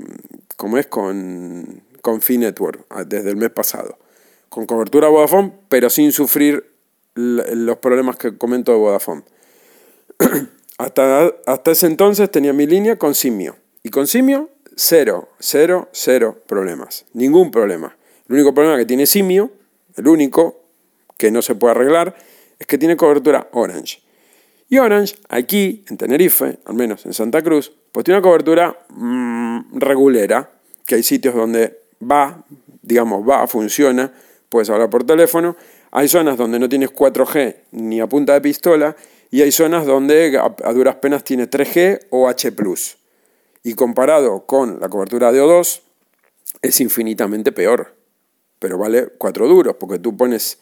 [0.56, 0.88] ¿cómo es?
[0.88, 3.96] Con, con Network ah, desde el mes pasado.
[4.48, 6.68] Con cobertura Vodafone, pero sin sufrir
[7.14, 9.22] los problemas que comento de Vodafone.
[10.78, 13.54] hasta, hasta ese entonces tenía mi línea con Simio.
[13.84, 17.04] Y con Simio, cero, cero, cero problemas.
[17.12, 17.96] Ningún problema.
[18.28, 19.52] El único problema que tiene Simio,
[19.96, 20.62] el único
[21.16, 22.16] que no se puede arreglar,
[22.58, 24.02] es que tiene cobertura Orange.
[24.68, 29.78] Y Orange, aquí en Tenerife, al menos en Santa Cruz, pues tiene una cobertura mm,
[29.78, 30.50] regulera,
[30.86, 32.44] que hay sitios donde va,
[32.82, 34.12] digamos, va, funciona,
[34.48, 35.56] puedes hablar por teléfono.
[35.92, 38.96] Hay zonas donde no tienes 4G ni a punta de pistola
[39.30, 42.52] y hay zonas donde a, duras penas tiene 3G o H⁇
[43.62, 45.80] Y comparado con la cobertura de O2,
[46.62, 47.95] es infinitamente peor
[48.58, 50.58] pero vale cuatro duros, porque tú pones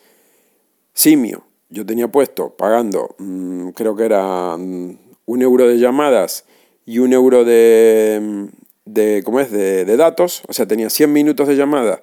[0.93, 1.45] simio.
[1.71, 6.45] Yo tenía puesto pagando, mm, creo que era mm, un euro de llamadas
[6.87, 8.45] y un euro de, mm,
[8.85, 9.51] de ¿cómo es?
[9.51, 12.03] De, datos, o sea, tenía 100 minutos de llamada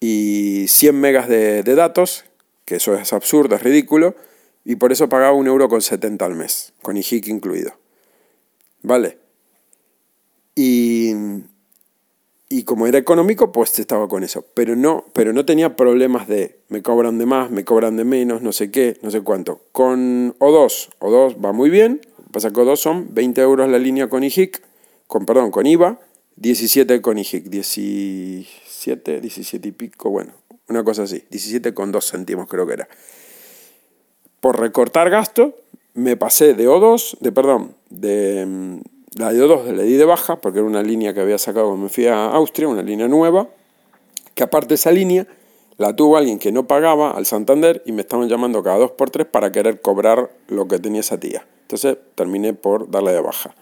[0.00, 2.24] y 100 megas de, de, datos,
[2.64, 4.14] que eso es absurdo, es ridículo,
[4.64, 7.72] y por eso pagaba un euro con 70 al mes, con IHIC incluido.
[8.82, 9.18] ¿Vale?
[10.54, 11.12] Y,
[12.52, 14.44] y como era económico, pues estaba con eso.
[14.54, 18.42] Pero no, pero no tenía problemas de me cobran de más, me cobran de menos,
[18.42, 19.60] no sé qué, no sé cuánto.
[19.70, 22.00] Con O2, O2 va muy bien.
[22.32, 24.60] Pasa que O2 son 20 euros la línea con IHIC,
[25.06, 26.00] con, perdón, con IVA,
[26.36, 30.32] 17 con IHIC, 17, 17 y pico, bueno,
[30.68, 32.88] una cosa así, 17,2 céntimos creo que era.
[34.40, 35.54] Por recortar gasto,
[35.94, 38.80] me pasé de O2, de perdón, de mm,
[39.14, 41.84] la de O2 le di de baja, porque era una línea que había sacado cuando
[41.84, 43.48] me fui a Austria, una línea nueva,
[44.34, 45.26] que aparte esa línea,
[45.78, 49.10] la tuvo alguien que no pagaba al Santander y me estaban llamando cada dos por
[49.10, 51.46] tres para querer cobrar lo que tenía esa tía.
[51.62, 53.54] Entonces terminé por darle de baja.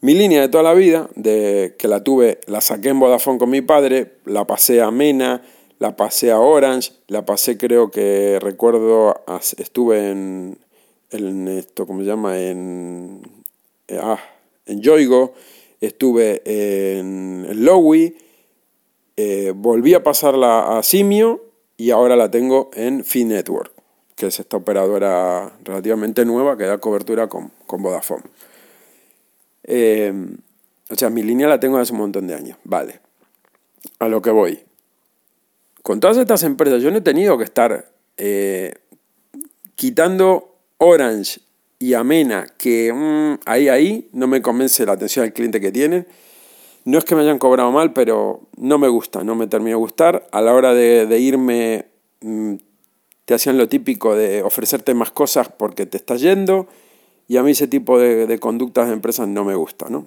[0.00, 3.50] Mi línea de toda la vida, de que la tuve, la saqué en Vodafone con
[3.50, 5.42] mi padre, la pasé a Mena,
[5.78, 9.14] la pasé a Orange, la pasé creo que recuerdo,
[9.58, 10.58] estuve en,
[11.10, 12.40] en esto, ¿cómo se llama?
[12.40, 13.20] En,
[13.88, 14.18] eh, ah,
[14.70, 15.34] en Yoigo,
[15.80, 17.64] estuve en, en
[19.16, 21.44] eh, volví a pasarla a Simio
[21.76, 23.72] y ahora la tengo en Network,
[24.14, 28.24] que es esta operadora relativamente nueva que da cobertura con, con Vodafone.
[29.64, 30.12] Eh,
[30.88, 32.58] o sea, mi línea la tengo hace un montón de años.
[32.64, 33.00] Vale.
[33.98, 34.60] A lo que voy.
[35.82, 38.74] Con todas estas empresas, yo no he tenido que estar eh,
[39.74, 41.40] quitando Orange
[41.82, 46.06] y Amena, que mm, ahí, ahí no me convence la atención al cliente que tienen.
[46.84, 49.76] No es que me hayan cobrado mal, pero no me gusta, no me termina de
[49.76, 50.28] gustar.
[50.30, 51.86] A la hora de, irme,
[52.20, 52.56] mm,
[53.24, 56.68] te hacían lo típico de ofrecerte más cosas porque te estás yendo
[57.26, 60.06] y a mí ese tipo de, conductas de empresas no me gusta, ¿no?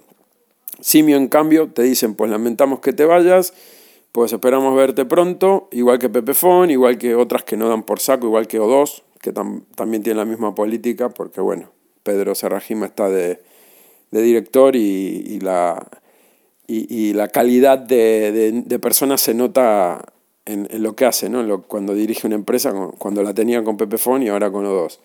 [0.80, 3.52] Simio, en cambio, te dicen, pues lamentamos que te vayas,
[4.12, 8.26] pues esperamos verte pronto, igual que Pepefon, igual que otras que no dan por saco,
[8.26, 11.70] igual que O2, que también tiene la misma política, porque bueno,
[12.02, 13.40] Pedro Serrajima está de,
[14.10, 15.88] director y, la,
[16.66, 20.04] y, la calidad de, personas se nota
[20.44, 21.62] en, lo que hace, ¿no?
[21.62, 24.98] cuando dirige una empresa, cuando la tenía con Pepefon y ahora con O2.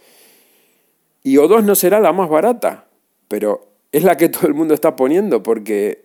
[1.23, 2.87] Y O2 no será la más barata,
[3.29, 6.03] pero es la que todo el mundo está poniendo porque,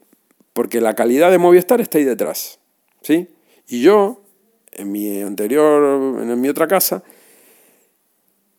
[0.53, 2.61] porque la calidad de Movistar está ahí detrás.
[3.03, 3.27] ¿sí?
[3.67, 4.23] Y yo,
[4.71, 7.03] en mi anterior, en mi otra casa,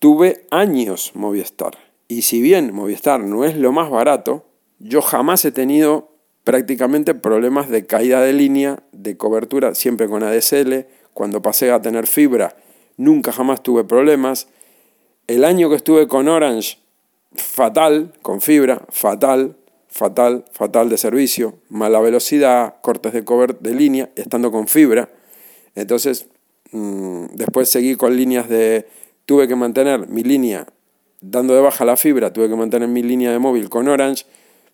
[0.06, 1.80] tuve años Movistar.
[2.08, 4.46] Y si bien Movistar no es lo más barato,
[4.78, 6.12] yo jamás he tenido
[6.44, 10.86] prácticamente problemas de caída de línea, de cobertura, siempre con ADSL.
[11.16, 12.56] Cuando pasé a tener fibra,
[12.98, 14.48] nunca jamás tuve problemas.
[15.26, 16.78] El año que estuve con Orange,
[17.34, 24.12] fatal, con fibra, fatal, fatal, fatal de servicio, mala velocidad, cortes de cover de línea,
[24.16, 25.10] estando con fibra.
[25.74, 26.28] Entonces,
[26.74, 28.86] mm, después seguí con líneas de,
[29.26, 30.66] tuve que mantener mi línea,
[31.22, 34.26] dando de baja la fibra, tuve que mantener mi línea de móvil con Orange,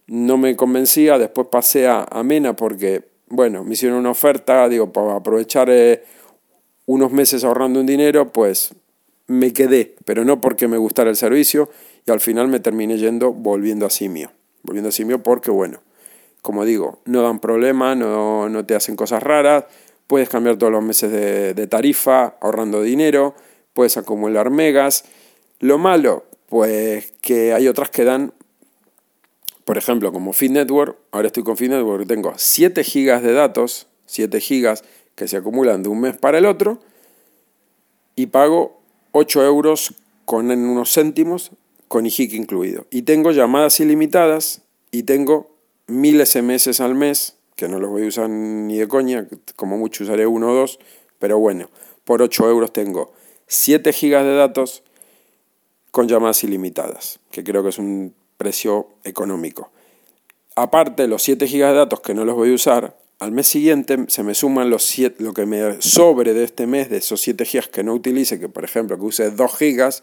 [0.07, 5.15] no me convencía, después pasé a, Mena porque, bueno, me hicieron una oferta, digo, para
[5.15, 6.03] aprovechar eh,
[6.85, 8.73] unos meses ahorrando un dinero, pues
[9.27, 11.69] me quedé, pero no porque me gustara el servicio
[12.05, 14.31] y al final me terminé yendo volviendo a Simio.
[14.63, 15.79] Volviendo a Simio porque, bueno,
[16.41, 19.65] como digo, no dan problema, no, no te hacen cosas raras,
[20.07, 23.35] puedes cambiar todos los meses de tarifa ahorrando dinero,
[23.73, 25.05] puedes acumular megas.
[25.59, 28.33] Lo malo, pues que hay otras que dan,
[29.65, 33.87] por ejemplo, como Fit Network, ahora estoy con Fit Network, tengo 7 gigas de datos,
[34.05, 34.83] 7 gigas
[35.15, 36.79] que se acumulan de un mes para el otro,
[38.15, 38.81] y pago
[39.11, 39.93] 8 euros
[40.25, 41.51] con unos céntimos
[41.87, 42.85] con IJIC incluido.
[42.89, 45.51] Y tengo llamadas ilimitadas y tengo
[45.87, 50.03] mil SMS al mes, que no los voy a usar ni de coña, como mucho
[50.03, 50.79] usaré uno o dos,
[51.19, 51.69] pero bueno,
[52.05, 53.13] por 8 euros tengo
[53.51, 54.81] 7 gigas de datos
[55.91, 59.71] con llamadas ilimitadas, que creo que es un precio económico.
[60.55, 64.05] Aparte, los 7 gigas de datos que no los voy a usar, al mes siguiente
[64.07, 67.67] se me suman los lo que me sobre de este mes, de esos 7 gigas
[67.67, 70.01] que no utilice, que por ejemplo que use 2 gigas,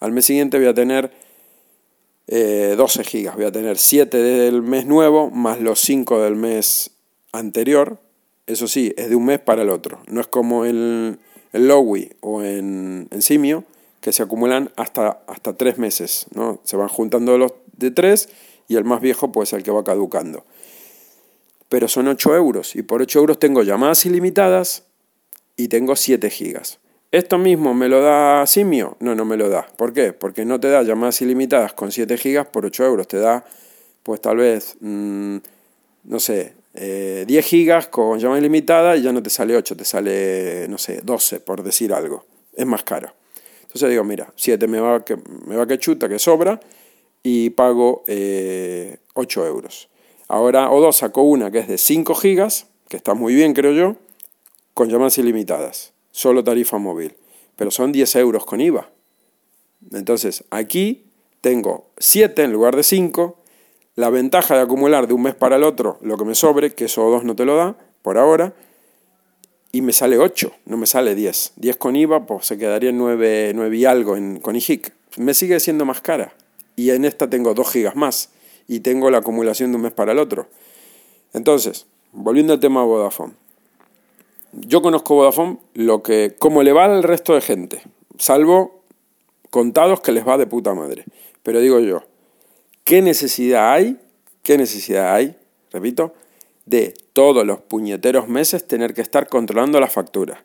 [0.00, 1.12] al mes siguiente voy a tener
[2.28, 6.92] 12 eh, gigas, voy a tener 7 del mes nuevo más los 5 del mes
[7.32, 8.00] anterior.
[8.46, 10.00] Eso sí, es de un mes para el otro.
[10.06, 10.64] No es como
[11.56, 13.64] en Lowy o en, Simio,
[14.00, 16.26] que se acumulan hasta, hasta 3 meses.
[16.34, 16.60] ¿no?
[16.64, 18.28] Se van juntando los de 3
[18.68, 20.44] y el más viejo pues el que va caducando
[21.68, 24.84] pero son 8 euros y por 8 euros tengo llamadas ilimitadas
[25.56, 26.78] y tengo 7 gigas.
[27.12, 28.96] ¿Esto mismo me lo da Simio?
[29.00, 29.66] No, no me lo da.
[29.76, 30.12] ¿Por qué?
[30.12, 33.08] Porque no te da llamadas ilimitadas con 7 gigas por 8 euros.
[33.08, 33.44] Te da,
[34.02, 35.36] pues tal vez, mm,
[36.04, 39.84] no sé, 10 eh, gigas con llamada ilimitada y ya no te sale 8, te
[39.84, 42.24] sale, no sé, 12, por decir algo.
[42.54, 43.12] Es más caro.
[43.62, 46.60] Entonces digo, mira, 7 me va que, me va que chuta, que sobra,
[47.22, 49.88] y pago 8 eh, euros.
[50.28, 53.96] Ahora O2 sacó una que es de 5 gigas, que está muy bien creo yo,
[54.74, 57.16] con llamadas ilimitadas, solo tarifa móvil,
[57.56, 58.90] pero son 10 euros con IVA.
[59.92, 61.06] Entonces aquí
[61.40, 63.38] tengo 7 en lugar de 5,
[63.96, 66.84] la ventaja de acumular de un mes para el otro lo que me sobre, que
[66.84, 68.54] eso O2 no te lo da por ahora,
[69.72, 71.52] y me sale 8, no me sale 10.
[71.56, 74.90] 10 con IVA, pues se quedaría en 9, 9 y algo en, con IHIC.
[75.18, 76.32] Me sigue siendo más cara.
[76.76, 78.30] Y en esta tengo 2 gigas más.
[78.68, 80.46] Y tengo la acumulación de un mes para el otro.
[81.34, 83.34] Entonces, volviendo al tema de Vodafone.
[84.52, 87.82] Yo conozco Vodafone lo que, como le va al resto de gente,
[88.18, 88.80] salvo
[89.50, 91.04] contados que les va de puta madre.
[91.42, 92.02] Pero digo yo,
[92.86, 93.98] ¿qué necesidad hay?
[94.44, 95.36] ¿Qué necesidad hay?
[95.72, 96.14] Repito,
[96.66, 100.44] de todos los puñeteros meses tener que estar controlando la factura.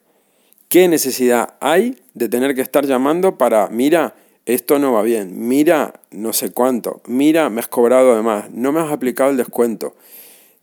[0.67, 4.15] ¿Qué necesidad hay de tener que estar llamando para, mira,
[4.47, 8.71] esto no va bien, mira, no sé cuánto, mira, me has cobrado de más, no
[8.71, 9.95] me has aplicado el descuento?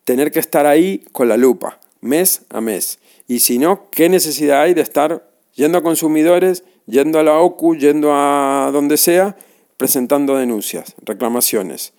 [0.02, 2.98] Tener que estar ahí con la lupa, mes a mes.
[3.28, 7.76] Y si no, ¿qué necesidad hay de estar yendo a consumidores, yendo a la OCU,
[7.76, 9.36] yendo a donde sea,
[9.78, 11.94] presentando denuncias, reclamaciones?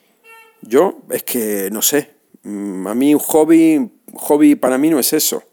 [0.61, 2.11] Yo es que no sé,
[2.43, 5.43] mm, a mí un hobby hobby para mí no es eso.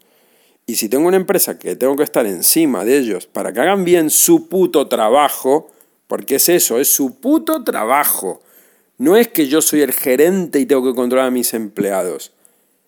[0.66, 3.84] Y si tengo una empresa que tengo que estar encima de ellos para que hagan
[3.84, 5.70] bien su puto trabajo,
[6.08, 8.40] porque es eso, es su puto trabajo.
[8.98, 12.32] No es que yo soy el gerente y tengo que controlar a mis empleados.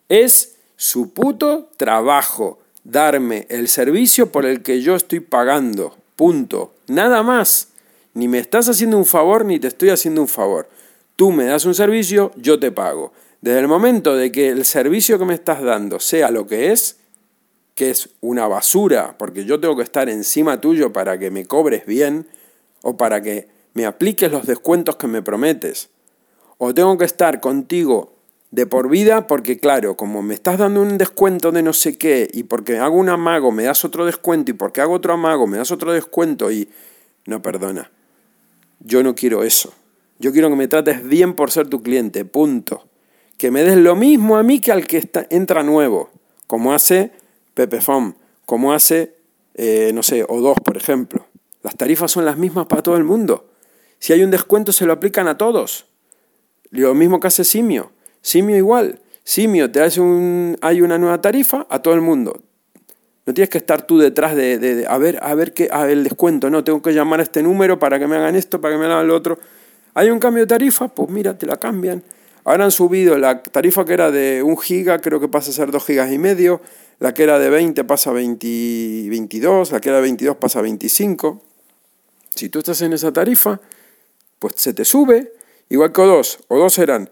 [0.09, 5.95] Es su puto trabajo, darme el servicio por el que yo estoy pagando.
[6.15, 6.73] Punto.
[6.87, 7.69] Nada más.
[8.13, 10.69] Ni me estás haciendo un favor ni te estoy haciendo un favor.
[11.15, 13.13] Tú me das un servicio, yo te pago.
[13.41, 16.97] Desde el momento de que el servicio que me estás dando sea lo que es,
[17.75, 21.85] que es una basura, porque yo tengo que estar encima tuyo para que me cobres
[21.85, 22.27] bien,
[22.81, 25.89] o para que me apliques los descuentos que me prometes,
[26.57, 28.13] o tengo que estar contigo
[28.51, 32.27] de por vida porque claro, como me estás dando un descuento de no sé qué
[32.33, 35.57] y porque hago un amago me das otro descuento y porque hago otro amago me
[35.57, 36.67] das otro descuento y
[37.25, 37.91] no perdona.
[38.79, 39.73] Yo no quiero eso.
[40.19, 42.89] Yo quiero que me trates bien por ser tu cliente, punto
[43.39, 46.09] que me des lo mismo a mí que al que está, entra nuevo,
[46.45, 47.13] como hace
[47.53, 48.13] Pepefom,
[48.45, 49.15] como hace,
[49.55, 51.25] eh, no sé, O2, por ejemplo.
[51.63, 53.49] Las tarifas son las mismas para todo el mundo.
[53.97, 55.85] Si hay un descuento, se lo aplican a todos.
[56.69, 57.93] Lo mismo que hace Simio.
[58.21, 58.99] Simio igual.
[59.23, 62.41] Simio te hace un, hay una nueva tarifa a todo el mundo.
[63.29, 66.49] No tienes que estar tú detrás de, a ver, a ver qué, el descuento.
[66.49, 68.87] No, tengo que llamar a este número para que me hagan esto, para que me
[68.87, 69.37] hagan lo otro.
[69.93, 72.01] Hay un cambio de tarifa, pues mira, te la cambian.
[72.43, 75.69] Ahora han subido la tarifa que era de 1 giga, creo que pasa a ser
[75.69, 76.59] 2 gigas y medio,
[76.97, 80.61] la que era de 20 pasa a 22, la que era de 22 pasa a
[80.63, 81.39] 25.
[82.33, 83.61] Si tú estás en esa tarifa,
[84.39, 85.33] pues se te sube,
[85.69, 86.39] igual que O2.
[86.47, 87.11] O2 eran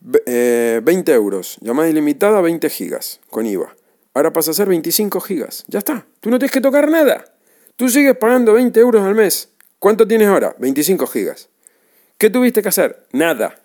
[0.00, 3.76] 20 eh, euros, llamada ilimitada 20 gigas con IVA.
[4.14, 5.64] Ahora pasa a ser 25 gigas.
[5.68, 7.24] Ya está, tú no tienes que tocar nada.
[7.76, 9.50] Tú sigues pagando 20 euros al mes.
[9.78, 10.54] ¿Cuánto tienes ahora?
[10.58, 11.48] 25 gigas.
[12.18, 13.06] ¿Qué tuviste que hacer?
[13.12, 13.58] Nada.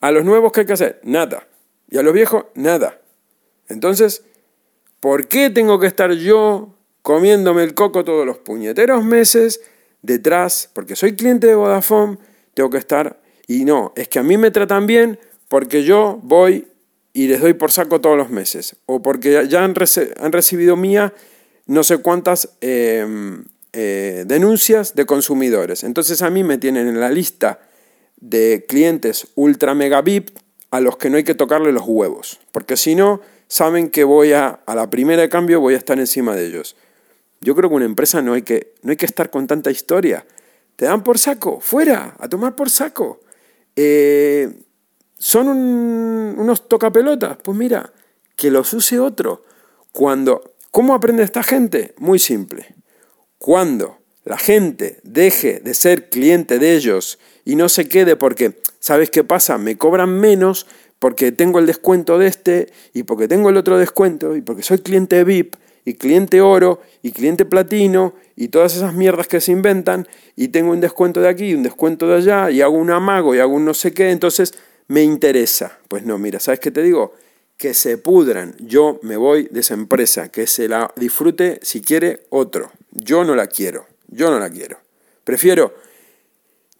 [0.00, 1.00] A los nuevos, ¿qué hay que hacer?
[1.02, 1.46] Nada.
[1.90, 2.98] Y a los viejos, nada.
[3.68, 4.24] Entonces,
[5.00, 9.60] ¿por qué tengo que estar yo comiéndome el coco todos los puñeteros meses
[10.00, 10.70] detrás?
[10.72, 12.18] Porque soy cliente de Vodafone,
[12.54, 13.20] tengo que estar...
[13.46, 15.18] Y no, es que a mí me tratan bien
[15.48, 16.68] porque yo voy
[17.12, 18.76] y les doy por saco todos los meses.
[18.86, 21.12] O porque ya han, recibido mía
[21.66, 25.84] no sé cuántas em, eh, denuncias de consumidores.
[25.84, 27.60] Entonces a mí me tienen en la lista
[28.20, 30.30] de clientes ultra mega VIP
[30.70, 34.32] a los que no hay que tocarle los huevos, porque si no, saben que voy
[34.32, 36.76] a, a la primera de cambio voy a estar encima de ellos.
[37.40, 40.24] Yo creo que una empresa no hay que, no hay que estar con tanta historia.
[40.76, 43.20] Te dan por saco, fuera, a tomar por saco.
[43.74, 44.50] Eh,
[45.20, 47.92] son unos tocapelotas, pues mira,
[48.36, 49.44] que los use otro.
[49.92, 51.94] Cuando, ¿Cómo aprende esta gente?
[51.98, 52.74] Muy simple.
[53.36, 59.10] Cuando la gente deje de ser cliente de ellos y no se quede porque, ¿sabes
[59.10, 59.58] qué pasa?
[59.58, 60.66] Me cobran menos
[60.98, 64.78] porque tengo el descuento de este y porque tengo el otro descuento y porque soy
[64.78, 70.08] cliente VIP y cliente oro y cliente platino y todas esas mierdas que se inventan
[70.34, 73.34] y tengo un descuento de aquí y un descuento de allá y hago un amago
[73.34, 74.54] y hago un no sé qué, entonces
[74.90, 75.78] me interesa.
[75.86, 77.14] Pues no, mira, ¿sabes qué te digo?
[77.56, 78.56] Que se pudran.
[78.58, 82.72] Yo me voy de esa empresa, que se la disfrute si quiere otro.
[82.90, 83.86] Yo no la quiero.
[84.08, 84.80] Yo no la quiero.
[85.22, 85.72] Prefiero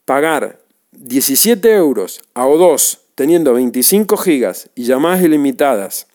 [0.05, 6.09] pagar 17 euros a O2 teniendo 25 gigas y llamadas ilimitadas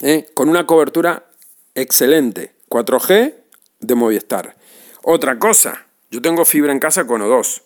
[0.00, 0.30] ¿eh?
[0.32, 1.26] con una cobertura
[1.74, 3.34] excelente, 4G
[3.80, 4.56] de Movistar.
[5.02, 7.60] Otra cosa, yo tengo fibra en casa con O2.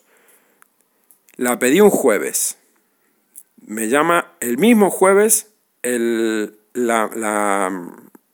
[1.37, 2.57] La pedí un jueves.
[3.67, 5.53] Me llama el mismo jueves
[5.83, 7.09] el, la,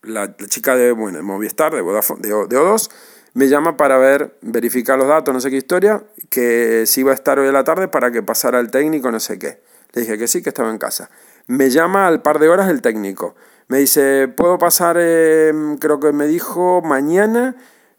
[0.01, 2.89] la, chica de bueno, Movistar, de, Vodafone, de, de O2
[3.33, 7.15] me llama para ver, verificar los datos, no sé qué historia, que si iba a
[7.15, 9.59] estar hoy a la tarde para que pasara el técnico, no sé qué.
[9.93, 11.09] Le dije que sí, que estaba en casa.
[11.47, 13.35] Me llama al par de horas el técnico.
[13.67, 17.55] Me dice, ¿puedo pasar, em, creo que me dijo, mañana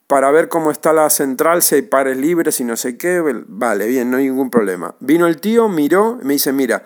[0.06, 3.20] para ver cómo está la central, si hay pares libres y no sé qué?
[3.48, 4.94] Vale, bien, no hay ningún problema.
[5.00, 6.84] Vino el tío, miró, me dice, mira,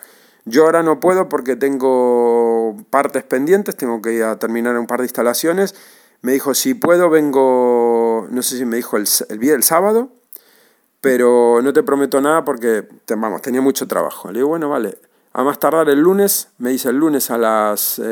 [0.48, 5.00] yo ahora no puedo porque tengo partes pendientes, tengo que ir a terminar un par
[5.00, 5.74] de instalaciones.
[6.22, 10.10] Me dijo, si puedo, vengo, no sé si me dijo el, el, el sábado,
[11.00, 14.30] pero no te prometo nada porque, vamos, tenía mucho trabajo.
[14.30, 14.98] Le digo, bueno, vale.
[15.32, 18.04] A más tardar el lunes, me dice el lunes a las 8,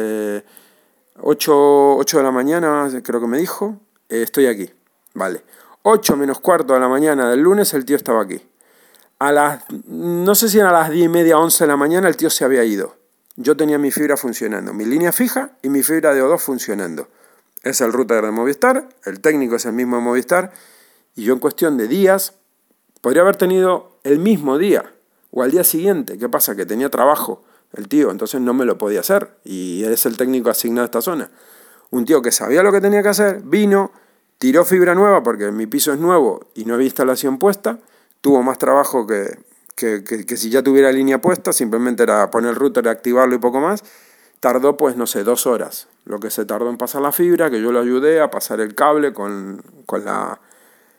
[2.01, 4.71] eh, de la mañana, creo que me dijo, eh, estoy aquí.
[5.15, 5.43] Vale.
[5.83, 8.41] 8 menos cuarto de la mañana del lunes el tío estaba aquí.
[9.19, 12.17] A las, no sé si a las 10 y media, 11 de la mañana el
[12.17, 12.97] tío se había ido.
[13.37, 17.09] Yo tenía mi fibra funcionando, mi línea fija y mi fibra de O2 funcionando.
[17.63, 20.53] Es el router de Movistar, el técnico es el mismo de Movistar,
[21.15, 22.35] y yo en cuestión de días,
[23.01, 24.93] podría haber tenido el mismo día
[25.31, 26.19] o al día siguiente.
[26.19, 26.55] ¿Qué pasa?
[26.55, 27.43] Que tenía trabajo
[27.73, 31.01] el tío, entonces no me lo podía hacer, y es el técnico asignado a esta
[31.01, 31.31] zona.
[31.91, 33.93] Un tío que sabía lo que tenía que hacer, vino,
[34.39, 37.79] tiró fibra nueva porque mi piso es nuevo y no había instalación puesta,
[38.21, 39.39] tuvo más trabajo que,
[39.77, 43.85] que, si ya tuviera línea puesta, simplemente era poner el router, activarlo y poco más.
[44.41, 45.89] Tardó, pues, no sé, dos horas.
[46.05, 48.75] Lo que se tardó en pasar la fibra, que yo lo ayudé a pasar el
[48.75, 49.63] cable con,
[50.05, 50.41] la,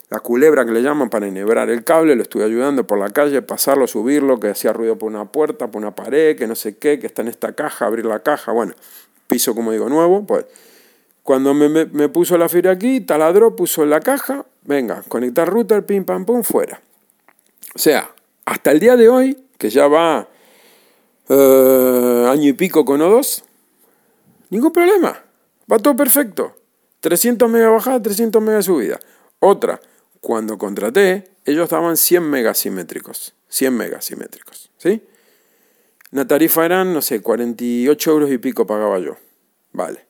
[0.09, 3.41] la, culebra que le llaman para enhebrar el cable, lo estuve ayudando por la calle,
[3.41, 6.99] pasarlo, subirlo, que hacía ruido por una puerta, por una pared, que no sé qué,
[6.99, 8.73] que está en esta caja, abrir la caja, bueno,
[9.27, 10.45] piso como digo nuevo, pues
[11.23, 15.85] cuando me, me, puso la fibra aquí, taladró, puso en la caja, venga, conectar router,
[15.85, 16.79] pim, pam, pum, fuera.
[17.75, 18.13] O sea,
[18.45, 20.27] hasta el día de hoy, que ya va
[21.29, 23.43] eh, año y pico con O2,
[24.49, 25.23] ningún problema.
[25.71, 26.55] Va todo perfecto.
[27.01, 28.99] 300 megas bajada, 300 megas subida.
[29.39, 29.79] Otra,
[30.21, 33.33] cuando contraté, ellos daban 100 megas simétricos.
[33.49, 34.71] 100 megas simétricos.
[34.77, 35.01] ¿Sí?
[36.11, 39.17] La tarifa eran, no sé, 48 euros y pico pagaba yo.
[39.73, 40.05] Vale.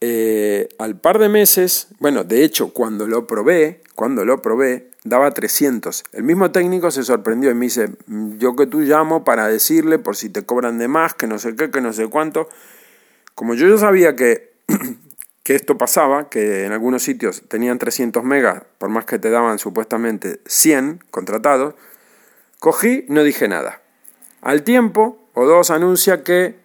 [0.00, 5.30] Eh, al par de meses, bueno, de hecho, cuando lo probé, cuando lo probé, daba
[5.30, 6.02] 300.
[6.12, 7.90] El mismo técnico se sorprendió y me dice,
[8.38, 11.54] yo que tú llamo para decirle por si te cobran de más, que no sé
[11.54, 12.48] qué, que no sé cuánto.
[13.34, 14.54] Como yo ya sabía que,
[15.44, 19.58] que esto pasaba, que en algunos sitios tenían 300 megas, por más que te daban
[19.58, 21.74] supuestamente 100 contratados,
[22.58, 23.82] cogí, no dije nada.
[24.40, 26.56] Al tiempo, o dos anuncia que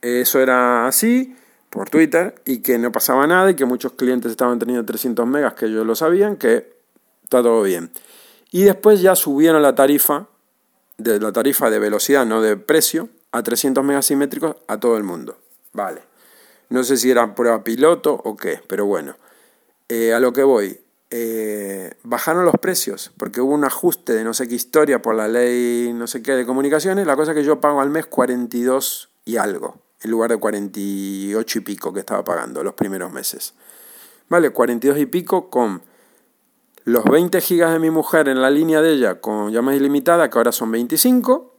[0.00, 1.36] eso era así,
[1.68, 5.52] por Twitter y que no pasaba nada y que muchos clientes estaban teniendo 300 megas
[5.54, 6.75] que ellos lo sabían, que
[7.26, 7.90] está todo bien.
[8.52, 10.28] Y después ya subieron la tarifa,
[10.96, 15.02] de la tarifa de velocidad, no de precio, a 300 megas simétricos a todo el
[15.02, 15.36] mundo.
[15.72, 16.02] Vale.
[16.68, 19.16] No sé si era prueba piloto o qué, pero bueno.
[19.88, 20.80] Eh, a lo que voy.
[21.10, 25.28] Eh, bajaron los precios porque hubo un ajuste de no sé qué historia por la
[25.28, 27.06] ley no sé qué de comunicaciones.
[27.06, 31.58] La cosa es que yo pago al mes 42 y algo en lugar de 48
[31.58, 33.54] y pico que estaba pagando los primeros meses.
[34.28, 35.82] Vale, 42 y pico con
[36.86, 40.38] los 20 gigas de mi mujer en la línea de ella con llamadas ilimitadas, que
[40.38, 41.52] ahora son 25,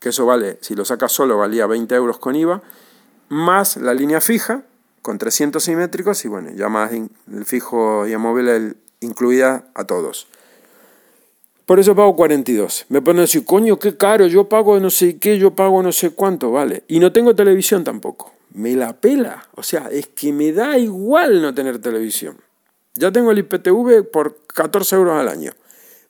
[0.00, 2.60] que eso vale, si lo sacas solo valía 20 euros con IVA,
[3.28, 4.64] más la línea fija
[5.00, 6.90] con 300 simétricos y bueno, llamadas
[7.44, 10.26] fijo y a móvil incluida a todos.
[11.64, 12.86] Por eso pago 42.
[12.88, 15.92] Me ponen a decir, coño, qué caro, yo pago no sé qué, yo pago no
[15.92, 16.82] sé cuánto, vale.
[16.88, 18.32] Y no tengo televisión tampoco.
[18.54, 19.46] Me la pela.
[19.54, 22.38] O sea, es que me da igual no tener televisión.
[22.98, 25.52] Ya tengo el IPTV por 14 euros al año.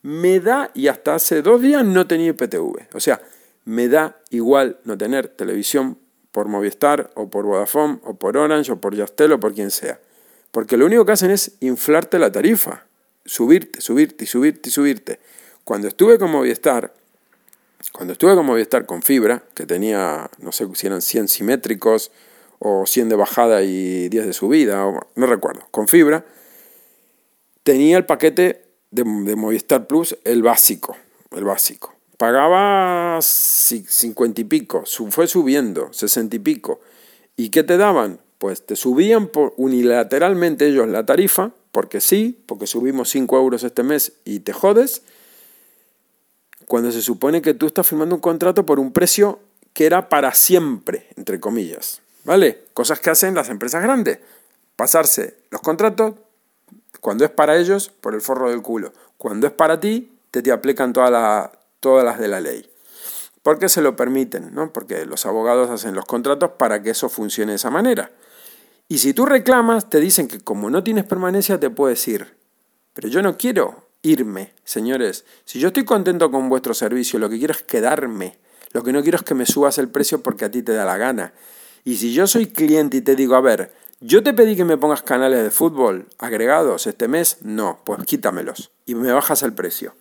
[0.02, 2.94] Me da, y hasta hace dos días no tenía IPTV.
[2.94, 3.20] O sea,
[3.66, 5.98] me da igual no tener televisión
[6.32, 10.00] por Movistar o por Vodafone o por Orange o por Yastel o por quien sea.
[10.50, 12.86] Porque lo único que hacen es inflarte la tarifa.
[13.26, 15.20] Subirte, subirte subirte subirte.
[15.64, 16.94] Cuando estuve con Movistar,
[17.92, 22.10] cuando estuve con Movistar con fibra, que tenía, no sé si eran 100 simétricos
[22.58, 26.24] o 100 de bajada y 10 de subida, no recuerdo, con fibra,
[27.68, 30.96] tenía el paquete de, Movistar Plus, el básico,
[31.36, 31.94] el básico.
[32.16, 36.80] Pagaba 50 y pico, fue subiendo, 60 y pico.
[37.36, 38.20] ¿Y qué te daban?
[38.38, 44.14] Pues te subían unilateralmente ellos la tarifa, porque sí, porque subimos 5 euros este mes
[44.24, 45.02] y te jodes,
[46.64, 49.40] cuando se supone que tú estás firmando un contrato por un precio
[49.74, 52.00] que era para siempre, entre comillas.
[52.24, 52.62] ¿Vale?
[52.72, 54.20] Cosas que hacen las empresas grandes.
[54.74, 56.14] Pasarse los contratos,
[57.00, 58.92] cuando es para ellos, por el forro del culo.
[59.16, 61.10] Cuando es para ti, te te aplican todas
[62.04, 62.68] las de la ley.
[63.42, 64.72] Porque se lo permiten, ¿no?
[64.72, 68.10] Porque los abogados hacen los contratos para que eso funcione de esa manera.
[68.88, 72.36] Y si tú reclamas, te dicen que como no tienes permanencia, te puedes ir.
[72.94, 75.24] Pero yo no quiero irme, señores.
[75.44, 78.38] Si yo estoy contento con vuestro servicio, lo que quiero es quedarme.
[78.72, 80.84] Lo que no quiero es que me subas el precio porque a ti te da
[80.84, 81.32] la gana.
[81.84, 84.76] Y si yo soy cliente y te digo, a ver, yo te pedí que me
[84.76, 89.94] pongas canales de fútbol agregados este mes, no, pues quítamelos y me bajas el precio.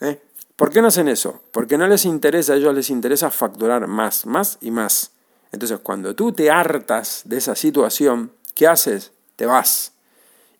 [0.00, 0.20] ¿Eh?
[0.56, 1.40] ¿Por qué no hacen eso?
[1.52, 5.12] Porque no les interesa, a ellos les interesa facturar más, más y más.
[5.52, 9.12] Entonces, cuando tú te hartas de esa situación, ¿qué haces?
[9.36, 9.92] Te vas.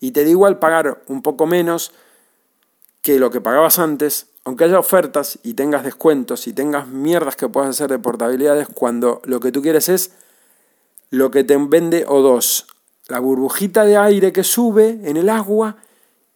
[0.00, 1.92] Y te da igual pagar un poco menos
[3.00, 7.48] que lo que pagabas antes, aunque haya ofertas y tengas descuentos y tengas mierdas que
[7.48, 10.12] puedas hacer de portabilidades, cuando lo que tú quieres es
[11.12, 12.64] lo que te vende O2,
[13.08, 15.76] la burbujita de aire que sube en el agua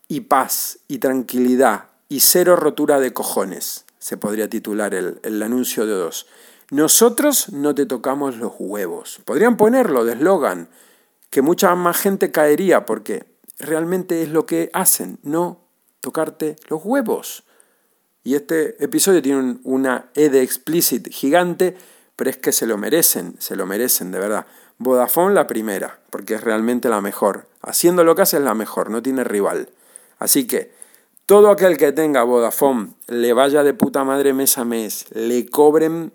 [0.06, 5.94] y paz y tranquilidad y cero rotura de cojones, se podría titular el, anuncio de
[5.94, 6.26] O2.
[6.70, 9.18] Nosotros no te tocamos los huevos.
[9.24, 10.68] Podrían ponerlo de eslogan,
[11.30, 13.24] que mucha más gente caería porque
[13.58, 15.62] realmente es lo que hacen, no
[16.00, 17.44] tocarte los huevos.
[18.24, 21.74] Y este episodio tiene una E de explicit gigante,
[22.14, 24.46] pero es que se lo merecen, se lo merecen de verdad.
[24.78, 27.46] Vodafone la primera, porque es realmente la mejor.
[27.62, 29.70] Haciendo lo que hace es la mejor, no tiene rival.
[30.18, 30.72] Así que
[31.24, 36.12] todo aquel que tenga Vodafone le vaya de puta madre mes a mes, le cobren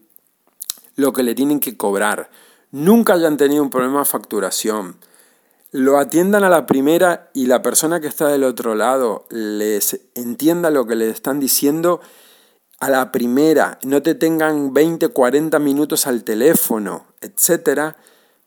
[0.95, 2.30] lo que le tienen que cobrar,
[2.72, 4.97] nunca hayan tenido un problema de facturación,
[5.72, 10.70] lo atiendan a la primera y la persona que está del otro lado les entienda
[10.70, 12.01] lo que le están diciendo
[12.80, 17.97] a la primera, no te tengan 20, 40 minutos al teléfono, etcétera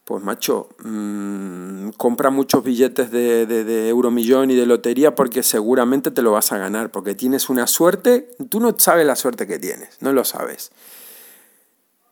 [0.05, 6.11] pues macho, mmm, compra muchos billetes de, de, de, euromillón y de lotería porque seguramente
[6.11, 9.59] te lo vas a ganar, porque tienes una suerte, tú no sabes la suerte que
[9.59, 10.73] tienes, no lo sabes.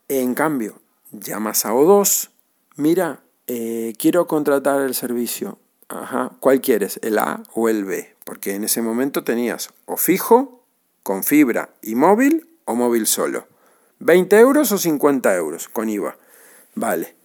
[0.09, 0.81] En cambio,
[1.11, 2.31] llamas a O2,
[2.77, 6.99] mira, eh, quiero contratar el servicio, Ajá, ¿cuál quieres?
[7.03, 8.15] ¿El A o el B?
[8.25, 10.65] Porque en ese momento tenías o fijo,
[11.03, 13.47] con fibra y móvil, o móvil solo.
[13.99, 16.17] 20 euros o 50 euros con IVA.
[16.75, 17.22] Vale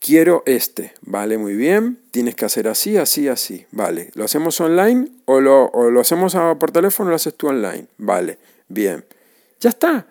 [0.00, 5.08] quiero este, vale, muy bien, tienes que hacer así, así, así, vale, ¿lo hacemos online
[5.26, 7.86] o lo, lo hacemos por teléfono o lo haces tú online?
[7.98, 9.04] Vale, bien,
[9.60, 10.06] ya está,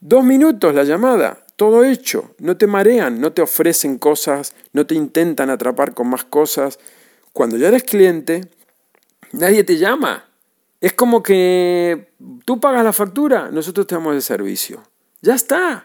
[0.00, 4.94] dos minutos la llamada, todo hecho, no te marean, no te ofrecen cosas, no te
[4.94, 6.78] intentan atrapar con más cosas.
[7.32, 8.48] Cuando ya eres cliente,
[9.32, 10.28] nadie te llama.
[10.80, 12.12] Es como que
[12.44, 14.84] tú pagas la factura, nosotros te damos el servicio.
[15.20, 15.84] Ya está.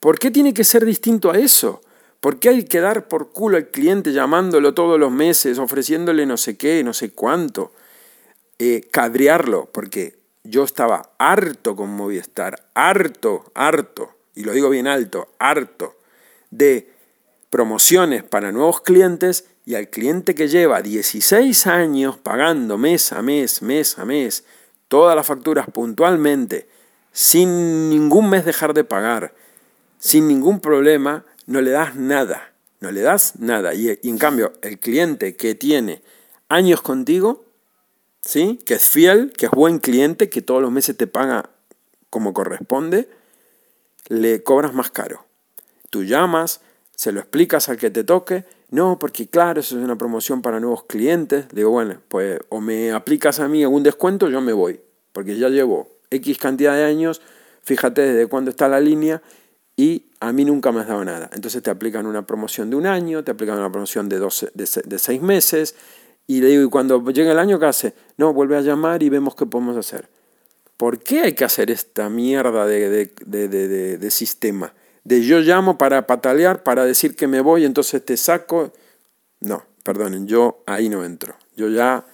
[0.00, 1.82] ¿Por qué tiene que ser distinto a eso?
[2.20, 6.36] ¿Por qué hay que dar por culo al cliente llamándolo todos los meses, ofreciéndole no
[6.36, 7.72] sé qué, no sé cuánto?
[8.58, 15.28] Eh, cadrearlo, porque yo estaba harto con Movistar, harto, harto, y lo digo bien alto,
[15.38, 15.96] harto,
[16.50, 16.90] de
[17.50, 23.62] promociones para nuevos clientes y al cliente que lleva 16 años pagando mes a mes,
[23.62, 24.44] mes a mes,
[24.88, 26.68] todas las facturas puntualmente,
[27.12, 29.34] sin ningún mes dejar de pagar,
[29.98, 33.74] sin ningún problema, no le das nada, no le das nada.
[33.74, 36.02] Y, en cambio, el cliente que tiene
[36.48, 37.44] años contigo,
[38.20, 38.58] ¿sí?
[38.64, 41.50] que es fiel, que es buen cliente, que todos los meses te paga
[42.10, 43.08] como corresponde,
[44.08, 45.24] le cobras más caro.
[45.90, 46.60] Tú llamas,
[46.94, 50.60] se lo explicas al que te toque, no, porque claro, eso es una promoción para
[50.60, 51.46] nuevos clientes.
[51.52, 54.80] digo, bueno, pues o me aplicas a mí algún descuento, yo me voy,
[55.12, 57.20] porque ya llevo X cantidad de años,
[57.62, 59.22] fíjate desde cuándo está la línea
[59.76, 61.30] y a mí nunca me has dado nada.
[61.32, 64.18] Entonces te aplican una promoción de un año, te aplican una promoción de,
[64.54, 65.74] de, seis meses,
[66.26, 67.94] y le digo, y cuando llega el año, ¿qué hace?
[68.16, 70.08] No, vuelve a llamar y vemos qué podemos hacer.
[70.76, 74.74] ¿Por qué hay que hacer esta mierda de, de, sistema?
[75.04, 78.72] De yo llamo para patalear, para decir que me voy, entonces te saco.
[79.40, 81.36] No, perdonen, yo ahí no entro.
[81.56, 82.04] Yo ya,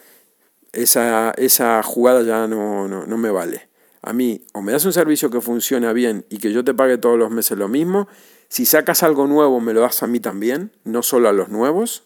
[0.72, 3.71] esa, esa jugada ya no, no, no me vale
[4.02, 6.98] a mí o me das un servicio que funciona bien y que yo te pague
[6.98, 8.08] todos los meses lo mismo,
[8.48, 12.04] si sacas algo nuevo me lo das a mí también, no solo a los nuevos,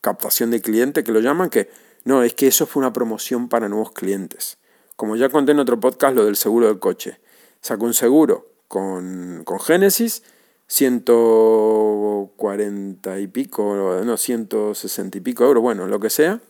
[0.00, 1.70] captación de cliente que lo llaman, que
[2.04, 4.58] no, es que eso fue una promoción para nuevos clientes.
[4.96, 7.18] Como ya conté en otro podcast lo del seguro del coche.
[7.60, 10.22] Saco un seguro con, con Genesis,
[10.66, 16.40] 140 y pico, no, 160 y pico euros, bueno, lo que sea,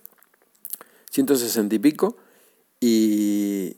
[1.10, 2.16] 160 y pico,
[2.80, 3.76] y,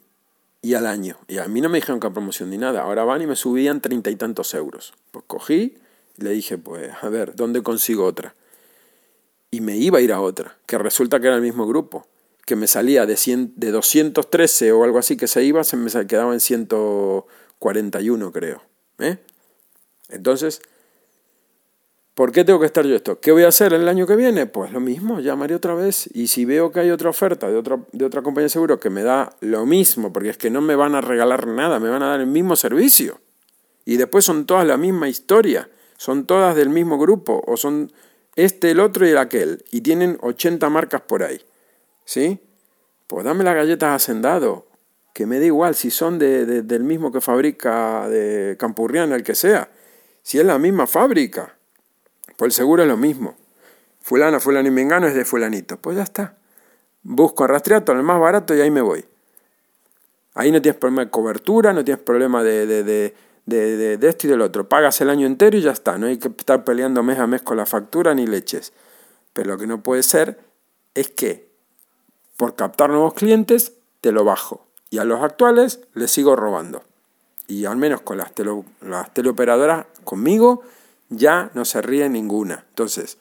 [0.66, 1.16] y al año.
[1.28, 2.82] Y a mí no me dijeron que promoción ni nada.
[2.82, 4.94] Ahora van y me subían treinta y tantos euros.
[5.12, 5.76] Pues cogí
[6.18, 8.34] y le dije, pues a ver, ¿dónde consigo otra?
[9.52, 12.08] Y me iba a ir a otra, que resulta que era el mismo grupo,
[12.44, 15.88] que me salía de, 100, de 213 o algo así que se iba, se me
[16.08, 18.62] quedaba en 141 creo.
[18.98, 19.18] ¿eh?
[20.08, 20.62] Entonces,
[22.16, 23.20] ¿Por qué tengo que estar yo esto?
[23.20, 24.46] ¿Qué voy a hacer el año que viene?
[24.46, 27.78] Pues lo mismo, llamaré otra vez y si veo que hay otra oferta de otra,
[27.92, 30.76] de otra compañía de seguro que me da lo mismo, porque es que no me
[30.76, 33.20] van a regalar nada, me van a dar el mismo servicio.
[33.84, 35.68] Y después son todas la misma historia.
[35.98, 37.92] son todas del mismo grupo, o son
[38.34, 41.42] este, el otro y el aquel, y tienen 80 marcas por ahí.
[42.06, 42.40] ¿Sí?
[43.08, 44.68] Pues dame las galletas Hacendado,
[45.12, 49.34] que me da igual si son de, del mismo que fabrica de Campurriana, el que
[49.34, 49.68] sea.
[50.22, 51.55] Si es la misma fábrica,
[52.36, 53.36] pues el seguro es lo mismo.
[54.02, 55.78] Fulano, fulano y mengano es de fulanito.
[55.78, 56.36] Pues ya está.
[57.02, 59.04] Busco rastreato, el más barato y ahí me voy.
[60.34, 63.14] Ahí no tienes problema de cobertura, no tienes problema de, de, de,
[63.46, 64.68] de, de esto y del otro.
[64.68, 65.98] Pagas el año entero y ya está.
[65.98, 68.72] No hay que estar peleando mes a mes con la factura ni leches.
[69.32, 70.38] Pero lo que no puede ser
[70.94, 71.48] es que
[72.36, 74.66] por captar nuevos clientes te lo bajo.
[74.90, 76.82] Y a los actuales les sigo robando.
[77.48, 78.32] Y al menos con las,
[78.80, 80.62] las teleoperadoras conmigo
[81.08, 82.64] ya no se ríe ninguna.
[82.68, 83.18] Entonces,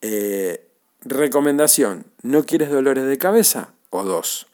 [0.00, 0.66] eh,
[1.02, 3.70] recomendación, ¿no quieres dolores de cabeza?
[3.90, 4.46] O dos.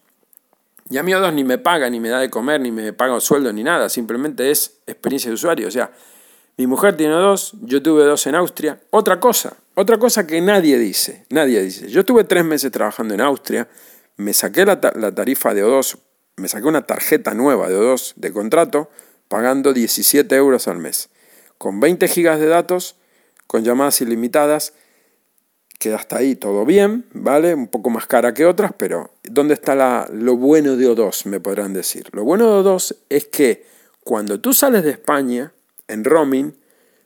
[0.92, 3.18] Y a mí O2 ni me paga, ni me da de comer, ni me paga
[3.18, 3.88] sueldo, ni nada.
[3.88, 5.68] Simplemente es experiencia de usuario.
[5.68, 5.90] O sea,
[6.58, 8.78] mi mujer tiene dos, yo tuve dos en Austria.
[8.90, 11.24] Otra cosa, otra cosa que nadie dice.
[11.30, 11.88] Nadie dice.
[11.88, 13.68] Yo estuve tres meses trabajando en Austria,
[14.16, 15.96] me saqué la, la tarifa de O2,
[16.36, 18.90] me saqué una tarjeta nueva de O2 de contrato,
[19.28, 21.08] pagando 17 euros al mes.
[21.62, 22.96] Con 20 gigas de datos,
[23.46, 24.72] con llamadas ilimitadas
[25.78, 27.54] que hasta ahí todo bien, ¿vale?
[27.54, 31.26] Un poco más cara que otras, pero ¿dónde está la, lo bueno de O2?
[31.26, 32.08] Me podrán decir.
[32.10, 33.64] Lo bueno de O2 es que
[34.02, 35.52] cuando tú sales de España,
[35.86, 36.56] en roaming,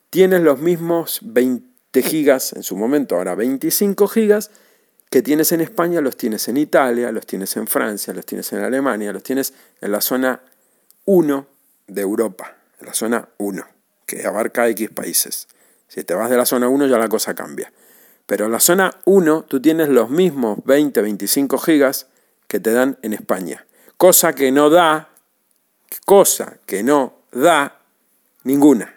[0.09, 4.51] tienes los mismos 20 gigas, en su momento ahora 25 gigas,
[5.11, 8.61] que tienes en España, los tienes en Italia, los tienes en Francia, los tienes en
[8.61, 9.53] Alemania, los tienes
[9.83, 10.41] en la zona
[11.05, 11.47] 1
[11.89, 13.76] de Europa, en la zona 1,
[14.07, 15.49] que abarca X países.
[15.89, 17.73] Si te vas de la zona 1 ya la cosa cambia.
[18.27, 22.09] Pero en la zona 1 tú tienes los mismos 20, 25 gigas
[22.49, 23.67] que te dan en España.
[23.97, 25.11] Cosa que no da,
[26.05, 27.81] cosa que no da
[28.45, 28.95] ninguna.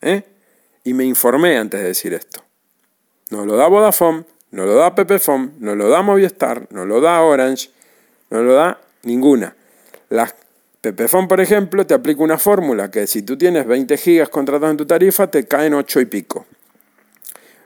[0.00, 0.24] ¿Eh?
[0.84, 2.42] Y me informé antes de decir esto.
[3.30, 7.20] No lo da Vodafone, no lo da Pepefone, no lo da Movistar, no lo da
[7.20, 7.70] Orange,
[8.30, 9.54] no lo da ninguna.
[10.08, 10.34] La
[10.80, 14.76] Pepefone, por ejemplo, te aplica una fórmula que si tú tienes 20 gigas contratados en
[14.76, 16.46] tu tarifa, te caen 8 y pico.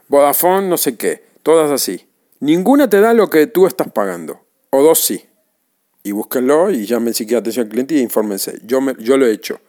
[0.09, 2.07] Vodafone, no sé qué, todas así.
[2.41, 4.41] Ninguna te da lo que tú estás pagando,
[4.71, 5.27] o dos sí.
[6.03, 8.59] Y búsquenlo y llamen si quieren atención al cliente y infórmense.
[8.65, 9.61] Yo, me, yo lo he hecho.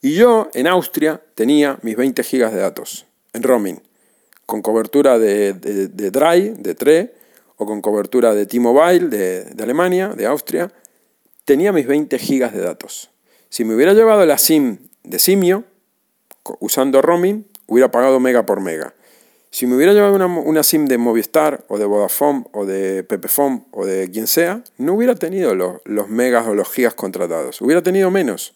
[0.00, 3.82] Y yo en Austria tenía mis 20 gigas de datos en roaming,
[4.46, 7.14] con cobertura de, de, de Dry, de TRE,
[7.56, 10.70] o con cobertura de T-Mobile de, de Alemania, de Austria.
[11.44, 13.10] Tenía mis 20 gigas de datos.
[13.50, 15.64] Si me hubiera llevado la SIM de Simio,
[16.60, 18.94] usando roaming, hubiera pagado mega por mega.
[19.50, 23.86] Si me hubiera llevado una, SIM de Movistar o de Vodafone o de Pepefone o
[23.86, 27.60] de quien sea, no hubiera tenido los, megas o los gigas contratados.
[27.60, 28.54] Hubiera tenido menos.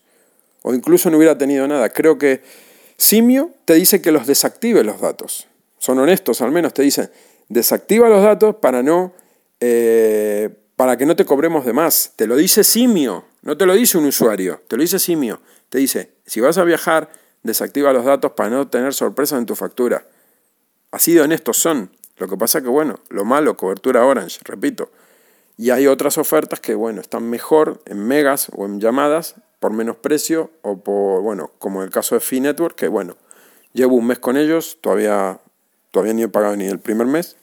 [0.62, 1.90] O incluso no hubiera tenido nada.
[1.90, 2.42] Creo que
[2.96, 5.46] Simio te dice que los desactive los datos.
[5.78, 7.10] Son honestos, al menos te dicen,
[7.48, 9.12] desactiva los datos para no...
[9.60, 12.12] Eh, para que no te cobremos de más.
[12.14, 15.40] Te lo dice Simio, no te lo dice un usuario, te lo dice Simio.
[15.70, 17.10] Te dice, si vas a viajar,
[17.42, 20.06] desactiva los datos para no tener sorpresas en tu factura.
[20.92, 21.90] Así de honestos son.
[22.18, 24.88] Lo que pasa que, bueno, lo malo, cobertura Orange, repito.
[25.56, 29.96] Y hay otras ofertas que, bueno, están mejor en megas o en llamadas por menos
[29.96, 33.16] precio o por, bueno, como el caso de Fee Network, que, bueno,
[33.72, 35.40] llevo un mes con ellos, todavía,
[35.90, 37.34] todavía ni he pagado ni el primer mes.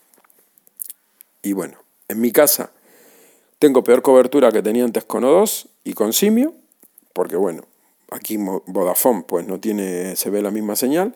[1.42, 2.72] Y bueno, en mi casa
[3.66, 6.54] tengo peor cobertura que tenía antes con O2 y con Simio,
[7.14, 7.64] porque, bueno,
[8.12, 11.16] aquí Vodafone pues no tiene, se ve la misma señal.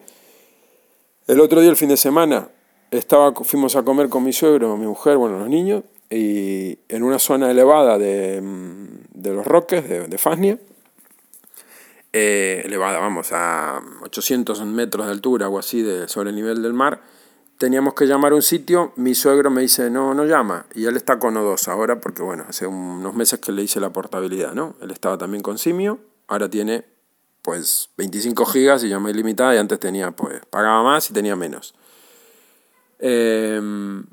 [1.28, 2.50] El otro día, el fin de semana,
[2.90, 7.20] estaba, fuimos a comer con mi suegro, mi mujer, bueno, los niños, y en una
[7.20, 10.58] zona elevada de, mm, de los Roques, de, de Fasnia,
[12.14, 16.74] eh, elevada, vamos, a 800 metros de altura o así de, sobre el nivel del
[16.74, 17.00] mar,
[17.60, 20.96] teníamos que llamar a un sitio, mi suegro me dice, no, no llama, y él
[20.96, 24.76] está con O2 ahora, porque bueno, hace unos meses que le hice la portabilidad, ¿no?
[24.82, 26.86] Él estaba también con Simio, ahora tiene
[27.42, 31.76] pues 25 gigas y llama ilimitada y antes tenía, pues, pagaba más y tenía menos.
[32.98, 34.06] Em,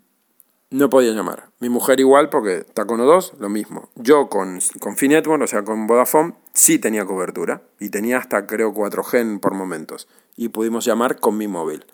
[0.71, 1.51] no podía llamar.
[1.61, 3.91] Mi mujer igual porque está con O2, lo mismo.
[3.95, 8.75] Yo con, con Finetwork, o sea, con Vodafone, sí tenía cobertura y tenía hasta creo
[8.75, 11.85] 4G por momentos y pudimos llamar con mi móvil.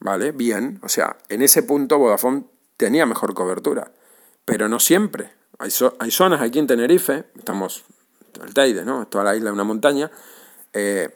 [0.00, 0.32] ¿Vale?
[0.32, 2.44] Bien, o sea, en ese punto Vodafone
[2.76, 3.90] tenía mejor cobertura,
[4.44, 5.32] pero no siempre.
[5.58, 7.84] Hay, hay zonas aquí en Tenerife, estamos,
[8.44, 9.06] el Teide, ¿no?
[9.06, 10.10] Toda la isla de una montaña,
[10.72, 11.08] eh,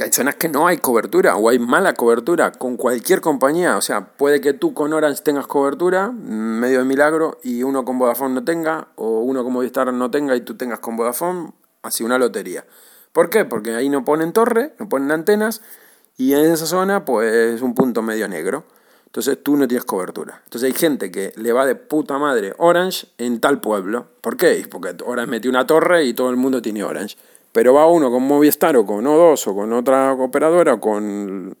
[0.00, 3.76] hay zonas que no hay cobertura o hay mala cobertura con cualquier compañía.
[3.76, 7.98] O sea, puede que tú con Orange tengas cobertura, medio de milagro, y uno con
[7.98, 12.04] Vodafone no tenga, o uno con Movistar no tenga y tú tengas con Vodafone, así
[12.04, 12.64] una lotería.
[13.12, 13.44] ¿Por qué?
[13.44, 15.62] Porque ahí no ponen torre, no ponen antenas,
[16.18, 18.64] y en esa zona pues es un punto medio negro.
[19.06, 20.42] Entonces tú no tienes cobertura.
[20.44, 24.06] Entonces hay gente que le va de puta madre Orange en tal pueblo.
[24.20, 24.66] ¿Por qué?
[24.70, 27.16] Porque Orange metió una torre y todo el mundo tiene Orange.
[27.52, 31.56] Pero va uno con Movistar o con O2 o con otra operadora o con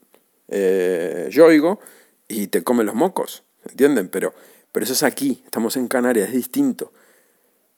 [0.48, 1.80] eh, Yoigo
[2.26, 3.44] y te come los mocos.
[3.66, 4.08] ¿Entienden?
[4.08, 4.34] Pero,
[4.72, 5.40] pero eso es aquí.
[5.44, 6.92] Estamos en Canarias, es distinto.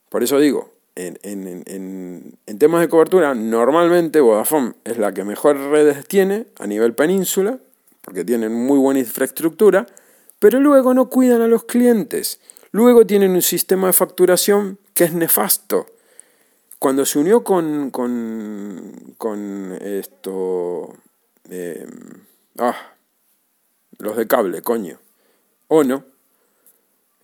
[0.09, 5.57] Por eso digo, en, en, en, temas de cobertura, normalmente Vodafone es la que mejor
[5.57, 7.59] redes tiene a nivel península,
[8.03, 9.87] porque tienen muy buena infraestructura,
[10.39, 12.41] pero luego no cuidan a los clientes.
[12.73, 15.87] Luego tienen un sistema de facturación que es nefasto.
[16.79, 20.95] Cuando se unió con, con, con esto,
[21.51, 21.87] eh,
[22.59, 22.77] ah,
[23.99, 24.99] los de cable, coño,
[25.69, 26.05] o no,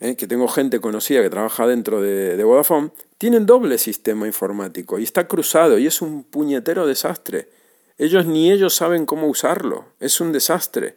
[0.06, 4.98] eh, que tengo gente conocida que trabaja dentro de, de Vodafone, tienen doble sistema informático
[4.98, 7.48] y está cruzado y es un puñetero desastre.
[7.98, 9.86] Ellos ni ellos saben cómo usarlo.
[10.00, 10.96] Es un desastre.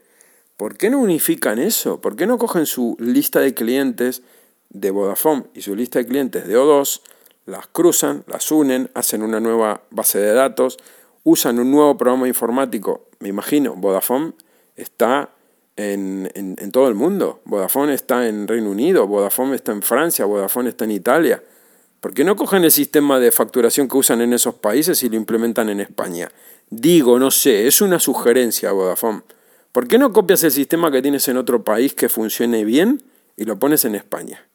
[0.58, 2.02] ¿Por qué no unifican eso?
[2.02, 4.22] ¿Por qué no cogen su lista de clientes
[4.70, 7.02] de Vodafone y su lista de clientes de O2,
[7.46, 10.78] las cruzan, las unen, hacen una nueva base de datos,
[11.24, 13.08] usan un nuevo programa informático?
[13.20, 14.34] Me imagino, Vodafone
[14.76, 15.30] está
[15.80, 17.42] en, todo el mundo.
[17.46, 21.42] Vodafone está en Reino Unido, Vodafone está en Francia, Vodafone está en Italia.
[22.02, 25.16] ¿Por qué no cogen el sistema de facturación que usan en esos países y lo
[25.16, 26.30] implementan en España?
[26.70, 29.22] Digo, no sé, es una sugerencia, Vodafone.
[29.72, 33.04] ¿Por qué no copias el sistema que tienes en otro país que funcione bien
[33.38, 34.46] y lo pones en España?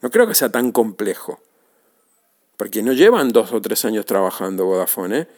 [0.00, 1.40] No creo que sea tan complejo.
[2.56, 5.18] Porque no llevan dos o tres años trabajando Vodafone.
[5.18, 5.28] ¿eh?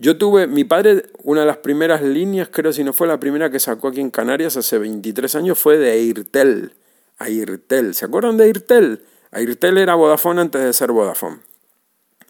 [0.00, 3.50] Yo tuve, mi padre, una de las primeras líneas, creo si no fue la primera
[3.50, 6.72] que sacó aquí en Canarias hace 23 años, fue de Airtel.
[7.18, 7.94] Airtel.
[7.94, 9.04] ¿Se acuerdan de Airtel?
[9.30, 11.40] Airtel era Vodafone antes de ser Vodafone.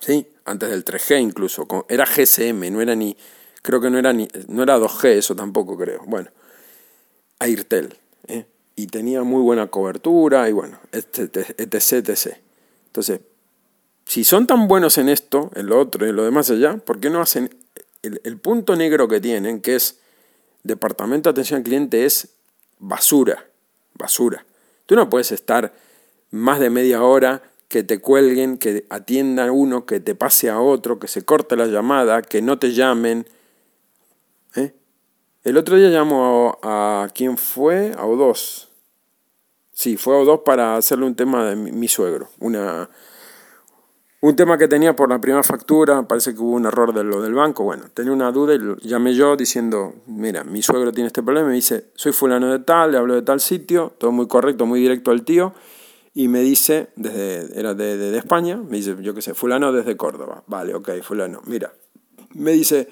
[0.00, 0.26] ¿Sí?
[0.46, 1.68] Antes del 3G incluso.
[1.88, 3.16] Era GSM, no era ni.
[3.62, 4.26] Creo que no era ni.
[4.48, 6.02] No era 2G, eso tampoco creo.
[6.06, 6.28] Bueno.
[7.38, 7.96] Airtel.
[8.26, 8.46] ¿eh?
[8.74, 12.36] Y tenía muy buena cobertura y bueno, etc, etc.
[12.86, 13.20] Entonces,
[14.10, 16.98] si son tan buenos en esto, en lo otro y en lo demás allá, ¿por
[16.98, 17.48] qué no hacen
[18.02, 20.00] el, punto negro que tienen, que es
[20.64, 22.34] departamento de atención al cliente, es
[22.80, 23.46] basura,
[23.94, 24.44] basura.
[24.86, 25.72] Tú no puedes estar
[26.32, 30.58] más de media hora que te cuelguen, que atienda a uno, que te pase a
[30.58, 33.28] otro, que se corte la llamada, que no te llamen.
[34.56, 34.74] ¿Eh?
[35.44, 38.66] El otro día llamó a, a quién fue, a O2.
[39.72, 42.90] Sí, fue a O2 para hacerle un tema de mi suegro, una
[44.22, 47.22] un tema que tenía por la primera factura, parece que hubo un error de lo
[47.22, 51.22] del banco, bueno, tenía una duda y llamé yo diciendo, mira, mi suegro tiene este
[51.22, 54.66] problema, me dice, soy fulano de tal, le hablo de tal sitio, todo muy correcto,
[54.66, 55.54] muy directo al tío,
[56.12, 60.44] y me dice, desde, era de, España, me dice, yo qué sé, fulano desde Córdoba,
[60.46, 61.72] vale, ok, fulano, mira,
[62.34, 62.90] me dice,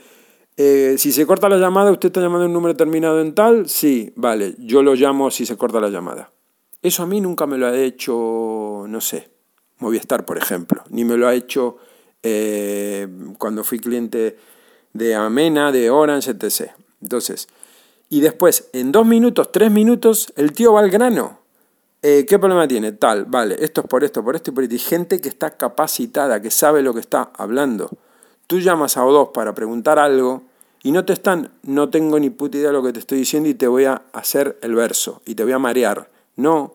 [0.56, 3.68] eh, si se corta la llamada, ¿usted está llamando un número terminado en tal?
[3.68, 6.32] Sí, vale, yo lo llamo si se corta la llamada.
[6.80, 9.37] Eso a mí nunca me lo ha hecho, no sé,
[9.78, 11.78] Movistar, por ejemplo, ni me lo ha hecho
[12.22, 13.06] eh,
[13.38, 14.36] cuando fui cliente
[14.92, 16.72] de Amena, de Orange, etc.
[17.00, 17.48] Entonces,
[18.10, 21.38] y después, en dos minutos, tres minutos, el tío va al grano.
[22.02, 22.92] Eh, ¿Qué problema tiene?
[22.92, 24.74] Tal, vale, esto es por esto, por esto y por esto.
[24.74, 27.90] Y gente que está capacitada, que sabe lo que está hablando.
[28.46, 30.42] Tú llamas a O2 para preguntar algo
[30.82, 33.48] y no te están, no tengo ni puta idea de lo que te estoy diciendo
[33.48, 36.08] y te voy a hacer el verso y te voy a marear.
[36.36, 36.74] No,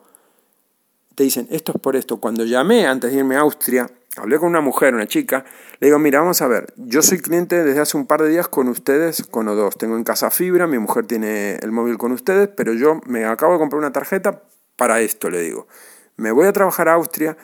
[1.16, 2.18] te dicen, esto es por esto.
[2.18, 5.46] Cuando llamé antes de irme a Austria, hablé con una mujer, una chica,
[5.80, 8.48] le digo, mira, vamos a ver, yo soy cliente desde hace un par de días
[8.48, 9.78] con ustedes, con O2.
[9.78, 13.54] Tengo en casa fibra, mi mujer tiene el móvil con ustedes, pero yo me acabo
[13.54, 14.44] de comprar una tarjeta
[14.76, 15.68] para esto, le digo.
[16.16, 17.38] Me voy a trabajar a Austria.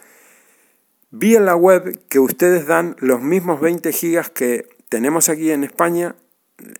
[1.11, 5.63] Vi en la web que ustedes dan los mismos 20 gigas que tenemos aquí en
[5.63, 6.15] España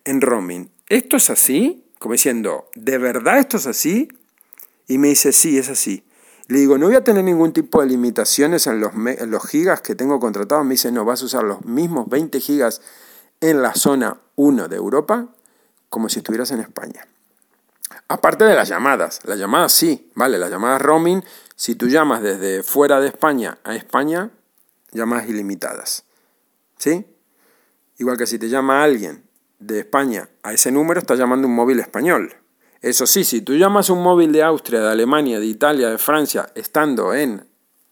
[0.05, 0.71] en roaming.
[0.87, 1.85] ¿Esto es así?
[1.99, 4.07] Como diciendo, ¿de verdad esto es así?
[4.87, 6.03] Y me dice, sí, es así.
[6.49, 9.93] Le digo, no voy a tener ningún tipo de limitaciones en los, los gigas que
[9.93, 10.65] tengo contratados.
[10.65, 12.81] Me dice, no, vas a usar los mismos 20 gigas
[13.39, 15.27] en la zona 1 de Europa
[15.89, 17.07] como si estuvieras en España.
[18.07, 21.23] Aparte de las llamadas, las llamadas sí, vale, las llamadas roaming,
[21.55, 24.31] si tú llamas desde fuera de España a España,
[24.91, 26.05] llamadas ilimitadas.
[26.79, 27.05] ¿Sí?
[27.99, 29.23] Igual que si te llama alguien
[29.59, 32.33] de España a ese número, está llamando un móvil español.
[32.81, 36.49] Eso sí, si tú llamas un móvil de Austria, de Alemania, de Italia, de Francia,
[36.55, 37.45] estando en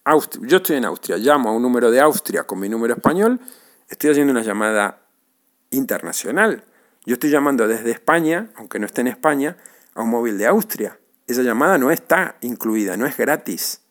[0.05, 3.39] Austria, yo estoy en Austria, llamo a un número de Austria con mi número español,
[3.89, 5.01] estoy haciendo una llamada
[5.71, 6.63] internacional.
[7.05, 9.57] Yo estoy llamando desde España, aunque no esté en España,
[9.93, 10.99] a un móvil de Austria.
[11.25, 13.81] Esa llamada no está incluida, no es gratis.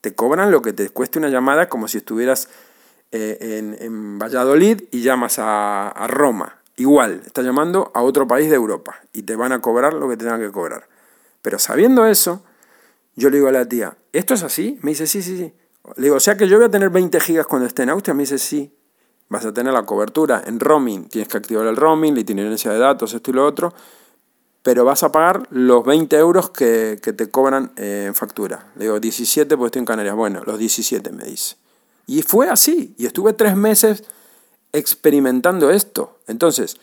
[0.00, 2.50] Te cobran lo que te cueste una llamada como si estuvieras
[3.12, 6.63] eh, en, Valladolid y llamas a, a Roma.
[6.76, 10.16] Igual, estás llamando a otro país de Europa y te van a cobrar lo que
[10.16, 10.88] te tengan que cobrar.
[11.40, 12.42] Pero sabiendo eso,
[13.16, 14.78] yo le digo a la tía, ¿esto es así?
[14.82, 15.52] Me dice, sí, sí, sí.
[15.96, 18.14] Le digo, o sea que yo voy a tener 20 gigas cuando esté en Austria.
[18.14, 18.74] Me dice, sí.
[19.28, 21.08] Vas a tener la cobertura en roaming.
[21.08, 23.72] Tienes que activar el roaming, la itinerancia de datos, esto y lo otro.
[24.62, 28.72] Pero vas a pagar los 20 euros que, te cobran eh, en factura.
[28.76, 30.16] Le digo, 17 porque estoy en Canarias.
[30.16, 31.56] Bueno, los 17 me dice.
[32.06, 32.94] Y fue así.
[32.96, 34.04] Y estuve tres meses
[34.74, 36.18] experimentando esto.
[36.26, 36.76] Entonces,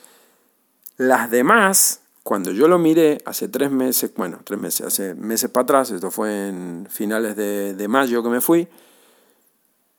[0.96, 5.62] las demás, cuando yo lo miré hace tres meses, bueno, tres meses, hace meses para
[5.64, 8.66] atrás, esto fue en finales de, mayo que me fui,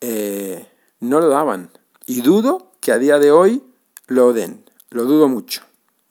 [0.02, 0.68] eh,
[1.00, 1.70] no lo daban.
[2.08, 3.64] Y dudo que a día de hoy
[4.08, 4.66] lo den.
[4.90, 5.62] Lo dudo mucho.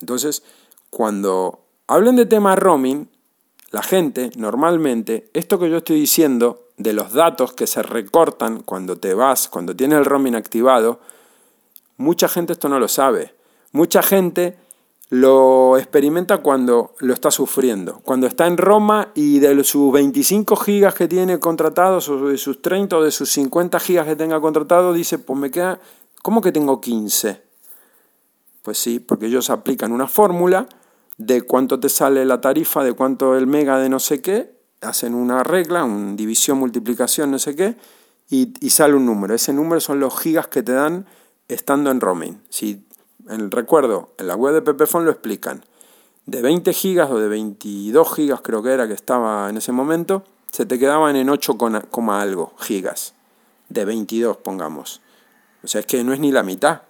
[0.01, 0.43] Entonces,
[0.89, 3.09] cuando hablen de tema roaming,
[3.71, 8.99] la gente normalmente, esto que yo estoy diciendo de los datos que se recortan cuando
[8.99, 11.01] te vas, cuando tienes el roaming activado,
[11.97, 13.35] mucha gente esto no lo sabe.
[13.73, 14.59] Mucha gente
[15.13, 18.01] lo experimenta cuando lo está sufriendo.
[18.03, 22.63] Cuando está en Roma y de sus 25 gigas que tiene contratados, o de sus
[22.63, 25.81] 30 o de sus 50 gigas que tenga contratado, dice, pues me queda,
[26.23, 27.43] ¿cómo que tengo 15?
[28.63, 30.67] Pues sí, porque ellos aplican una fórmula
[31.19, 35.15] de cuánto te sale la tarifa, de cuánto el mega de no sé qué, hacen
[35.15, 37.77] una regla, una división, multiplicación, no sé qué,
[38.31, 39.35] y, y sale un número.
[39.35, 41.05] Ese número son los gigas que te dan
[41.49, 42.43] estando en roaming.
[42.49, 42.85] Si
[43.29, 45.65] en recuerdo, en la web de Pepefon lo explican.
[46.27, 50.25] De 20 gigas o de 22 gigas creo que era que estaba en ese momento,
[50.51, 51.57] se te quedaban en 8,
[52.11, 53.15] algo gigas.
[53.69, 55.01] De 22, pongamos.
[55.63, 56.83] O sea, es que no es ni la mitad.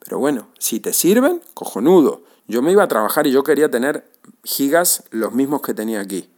[0.00, 2.22] Pero bueno, si te sirven, cojonudo.
[2.48, 4.10] Yo me iba a trabajar y yo quería tener
[4.42, 6.30] gigas los mismos que tenía aquí.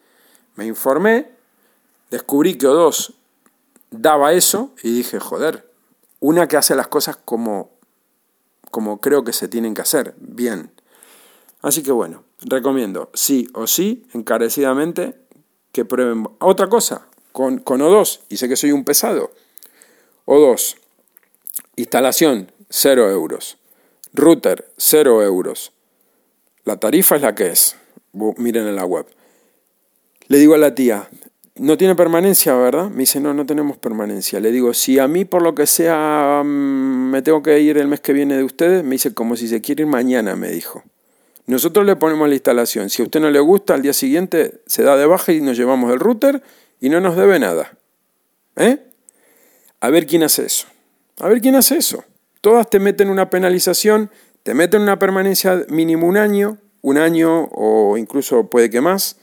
[0.57, 1.31] Me informé,
[2.11, 3.15] descubrí que O2
[3.91, 5.72] daba eso y dije, joder,
[6.23, 7.71] una que hace las cosas como
[8.71, 10.71] como creo que se tienen que hacer, bien.
[11.61, 15.15] Así que bueno, recomiendo sí o sí, encarecidamente,
[15.73, 16.27] que prueben.
[16.39, 19.31] Otra cosa, con, con O2, y sé que soy un pesado.
[20.25, 20.77] O2,
[21.77, 23.59] instalación, 0 euros.
[24.15, 25.73] Router, 0 euros.
[26.65, 27.77] La tarifa es la que es.
[28.13, 29.07] Miren en la web.
[30.29, 31.11] Le digo a la tía,
[31.57, 32.89] no tiene permanencia, ¿verdad?
[32.89, 34.41] Me dice, no, no tenemos permanencia.
[34.41, 37.89] Le digo, si a mí por lo que sea mm, me tengo que ir el
[37.89, 40.83] mes que viene de ustedes, me dice, como si se quiere ir mañana, me dijo.
[41.47, 42.89] Nosotros le ponemos la instalación.
[42.89, 45.57] Si a usted no le gusta, al día siguiente se da de baja y nos
[45.57, 46.43] llevamos el router
[46.81, 47.77] y no nos debe nada.
[48.57, 48.79] ¿Eh?
[49.81, 50.67] A ver quién hace eso.
[51.19, 52.05] A ver quién hace eso.
[52.41, 54.11] Todas te meten una penalización,
[54.43, 59.17] te meten una permanencia mínimo un año, un año o incluso puede que más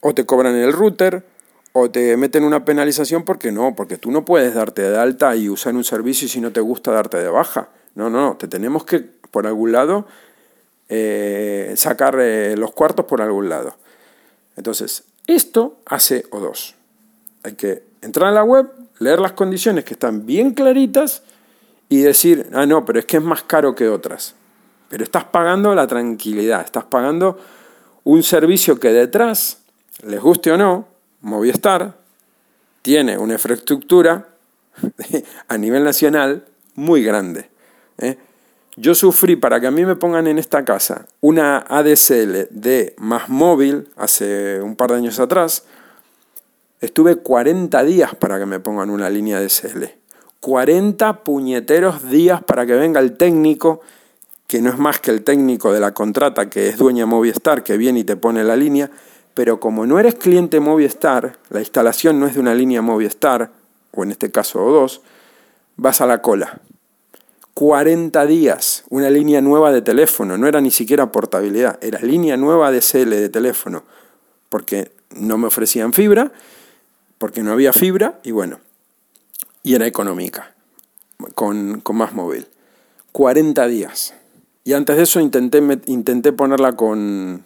[0.00, 1.24] o te cobran el router,
[1.72, 5.48] o te meten una penalización porque no, porque tú no puedes darte de alta y
[5.48, 7.68] usar un servicio si no te gusta darte de baja.
[7.94, 10.06] No, no, no, te tenemos que, por algún lado,
[10.88, 13.76] eh, sacar eh, los cuartos por algún lado.
[14.56, 16.74] Entonces, esto hace O2.
[17.44, 21.22] Hay que entrar en la web, leer las condiciones que están bien claritas
[21.88, 24.34] y decir, ah, no, pero es que es más caro que otras.
[24.88, 27.38] Pero estás pagando la tranquilidad, estás pagando
[28.04, 29.58] un servicio que detrás
[30.02, 30.86] les guste o no,
[31.20, 31.98] Movistar
[32.82, 34.28] tiene una infraestructura
[35.48, 36.44] a nivel nacional
[36.74, 37.50] muy grande.
[37.98, 38.16] ¿eh?
[38.76, 43.28] Yo sufrí para que a mí me pongan en esta casa una ADSL de más
[43.28, 45.64] móvil hace un par de años atrás.
[46.80, 49.84] Estuve 40 días para que me pongan una línea ADSL.
[50.38, 53.80] 40 puñeteros días para que venga el técnico,
[54.46, 57.76] que no es más que el técnico de la contrata, que es dueña Movistar, que
[57.76, 58.88] viene y te pone la línea
[59.38, 63.52] pero como no eres cliente Movistar, la instalación no es de una línea Movistar,
[63.92, 65.00] o en este caso O2,
[65.76, 66.60] vas a la cola.
[67.54, 72.72] 40 días, una línea nueva de teléfono, no era ni siquiera portabilidad, era línea nueva
[72.72, 73.84] de CL de teléfono,
[74.48, 76.32] porque no me ofrecían fibra,
[77.18, 78.58] porque no había fibra, y bueno,
[79.62, 80.52] y era económica,
[81.36, 82.48] con, con más móvil.
[83.12, 84.14] 40 días.
[84.64, 87.44] Y antes de eso intenté, intenté ponerla con,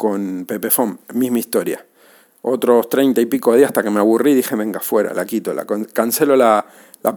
[0.00, 1.84] con Pepefon, misma historia.
[2.40, 5.26] Otros treinta y pico de días hasta que me aburrí y dije, venga, fuera, la
[5.26, 6.64] quito, la cancelo la,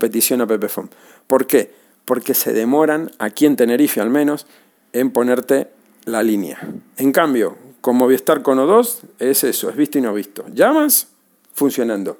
[0.01, 0.89] petición a Pepefon.
[1.25, 1.73] ¿Por qué?
[2.03, 4.47] Porque se demoran, aquí en Tenerife al menos,
[4.91, 5.69] en ponerte
[6.03, 6.59] la línea.
[6.97, 10.43] En cambio, con Movistar con O2 es eso, es visto y no visto.
[10.53, 11.07] Llamas,
[11.53, 12.17] funcionando.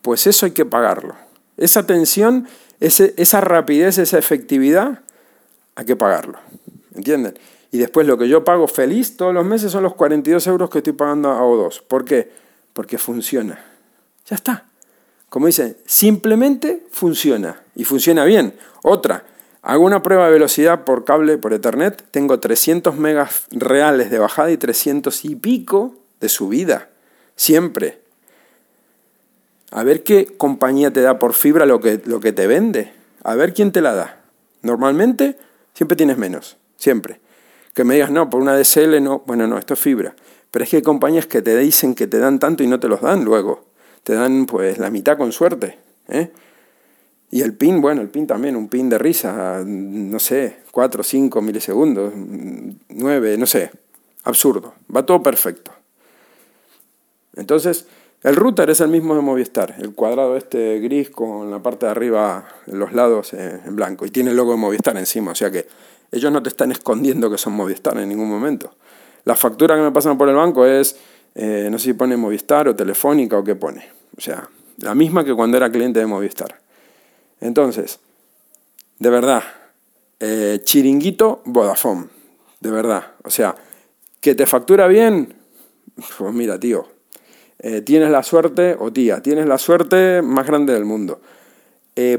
[0.00, 1.14] Pues eso hay que pagarlo.
[1.58, 2.48] Esa atención,
[2.80, 5.02] esa rapidez, esa efectividad,
[5.74, 6.38] hay que pagarlo.
[6.94, 7.34] ¿Entienden?
[7.70, 10.78] Y después lo que yo pago feliz todos los meses son los 42 euros que
[10.78, 11.82] estoy pagando a O2.
[11.82, 12.30] ¿Por qué?
[12.72, 13.62] Porque funciona.
[14.26, 14.66] Ya está.
[15.28, 17.62] Como dicen, simplemente funciona.
[17.74, 18.54] Y funciona bien.
[18.82, 19.24] Otra,
[19.66, 24.52] Hago una prueba de velocidad por cable, por Ethernet, tengo 300 megas reales de bajada
[24.52, 26.88] y 300 y pico de subida,
[27.34, 27.98] siempre.
[29.72, 32.92] A ver qué compañía te da por fibra lo que, lo que te vende.
[33.24, 34.20] A ver quién te la da.
[34.62, 35.36] Normalmente
[35.74, 37.18] siempre tienes menos, siempre.
[37.76, 40.16] Que me digas, no, por una DSL no, bueno, no, esto es fibra.
[40.50, 42.88] Pero es que hay compañías que te dicen que te dan tanto y no te
[42.88, 43.66] los dan luego.
[44.02, 45.78] Te dan pues la mitad con suerte.
[46.08, 46.30] ¿eh?
[47.30, 51.42] Y el pin, bueno, el pin también, un pin de risa, no sé, 4, 5
[51.42, 53.70] milisegundos, 9, no sé,
[54.24, 55.70] absurdo, va todo perfecto.
[57.34, 57.88] Entonces,
[58.22, 61.92] el router es el mismo de Movistar, el cuadrado este gris con la parte de
[61.92, 65.66] arriba, los lados en blanco, y tiene el logo de Movistar encima, o sea que
[66.12, 68.74] ellos no te están escondiendo que son Movistar en ningún momento.
[69.24, 70.96] La factura que me pasan por el banco es,
[71.34, 74.48] eh, no sé si pone Movistar o Telefónica o qué pone, o sea,
[74.78, 76.60] la misma que cuando era cliente de Movistar.
[77.40, 77.98] Entonces,
[78.98, 79.42] de verdad,
[80.20, 82.06] eh, chiringuito Vodafone,
[82.60, 83.14] de verdad.
[83.24, 83.54] O sea,
[84.20, 85.34] que te factura bien,
[86.18, 86.86] pues mira, tío,
[87.58, 91.20] eh, tienes la suerte, o tía, tienes la suerte más grande del mundo.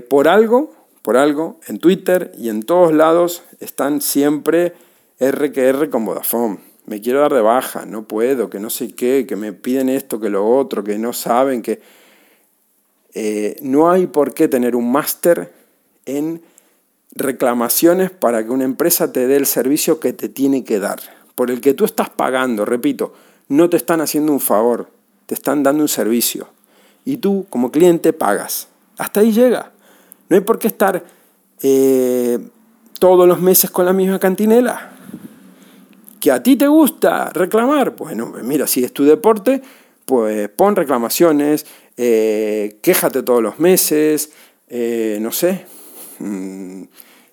[0.09, 0.73] Por algo,
[1.07, 4.73] por algo, en Twitter y en todos lados están siempre
[5.19, 6.59] R que R con Vodafone.
[6.85, 10.19] Me quiero dar de baja, no puedo, que no sé qué, que me piden esto,
[10.19, 11.79] que lo otro, que no saben, que
[13.13, 15.53] eh, no hay por qué tener un máster
[16.05, 16.41] en
[17.11, 20.99] reclamaciones para que una empresa te dé el servicio que te tiene que dar.
[21.35, 23.13] Por el que tú estás pagando, repito,
[23.47, 24.89] no te están haciendo un favor,
[25.25, 26.49] te están dando un servicio.
[27.05, 28.67] Y tú, como cliente, pagas.
[28.97, 29.71] Hasta ahí llega.
[30.29, 31.03] No hay por qué estar
[31.61, 32.39] eh,
[32.99, 34.91] todos los meses con la misma cantinela.
[36.19, 37.95] ¿Que a ti te gusta reclamar?
[37.95, 39.61] Bueno, mira, si es tu deporte,
[40.05, 41.65] pues pon reclamaciones,
[41.95, 44.31] eh, quéjate todos los meses,
[44.67, 45.65] eh, no sé.
[46.19, 46.83] Mm,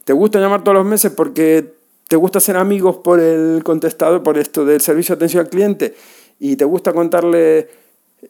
[0.04, 1.74] ¿Te gusta llamar todos los meses porque
[2.08, 5.94] te gusta ser amigos por el contestador, por esto del servicio de atención al cliente?
[6.38, 7.68] ¿Y te gusta contarle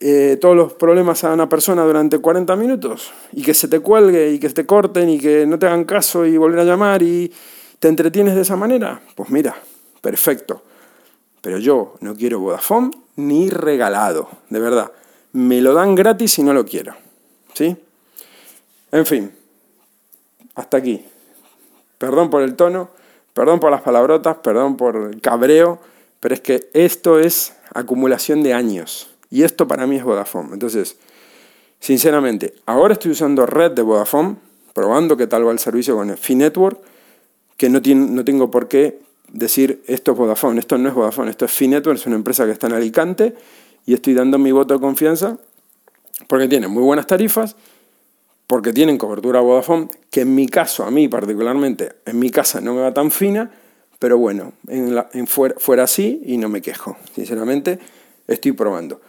[0.00, 3.12] eh, todos los problemas a una persona durante 40 minutos?
[3.32, 6.24] Y que se te cuelgue y que te corten y que no te hagan caso
[6.26, 7.32] y volver a llamar y
[7.78, 9.00] te entretienes de esa manera?
[9.14, 9.54] Pues mira,
[10.00, 10.62] perfecto.
[11.40, 14.92] Pero yo no quiero Vodafone ni regalado, de verdad
[15.34, 16.94] me lo dan gratis y no lo quiero.
[17.54, 17.76] ¿Sí?
[18.92, 19.32] En fin,
[20.54, 21.04] hasta aquí.
[21.98, 22.90] Perdón por el tono,
[23.34, 25.80] perdón por las palabrotas, perdón por el cabreo,
[26.20, 29.10] pero es que esto es acumulación de años.
[29.34, 30.50] Y esto para mí es Vodafone.
[30.52, 30.96] Entonces,
[31.80, 34.36] sinceramente, ahora estoy usando red de Vodafone,
[34.72, 36.78] probando qué tal va el servicio con el Network,
[37.56, 39.00] que no, tiene, no tengo por qué
[39.32, 42.52] decir esto es Vodafone, esto no es Vodafone, esto es Network, es una empresa que
[42.52, 43.34] está en Alicante
[43.86, 45.36] y estoy dando mi voto de confianza
[46.28, 47.56] porque tienen muy buenas tarifas,
[48.46, 52.72] porque tienen cobertura Vodafone, que en mi caso, a mí particularmente, en mi casa no
[52.72, 53.50] me va tan fina,
[53.98, 56.96] pero bueno, en, en fuera, fuera así y no me quejo.
[57.16, 57.80] Sinceramente,
[58.28, 59.00] estoy probando.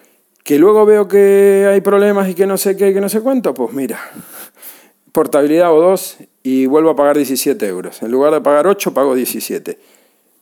[0.46, 3.56] Que luego veo que hay problemas y que no sé qué, que no sé cuánto,
[3.56, 4.00] pues mira,
[5.12, 8.04] portabilidad o dos y vuelvo a pagar 17 euros.
[8.04, 9.80] En lugar de pagar 8, pago 17.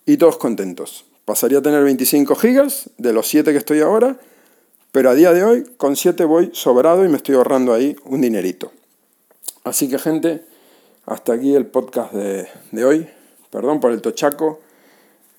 [0.05, 1.05] Y todos contentos.
[1.23, 4.17] Pasaría a tener 25 gigas de los 7 que estoy ahora,
[4.91, 8.19] pero a día de hoy con 7 voy sobrado y me estoy ahorrando ahí un
[8.19, 8.73] dinerito.
[9.63, 10.43] Así que gente,
[11.05, 13.07] hasta aquí el podcast de, de hoy.
[13.51, 14.59] Perdón por el tochaco.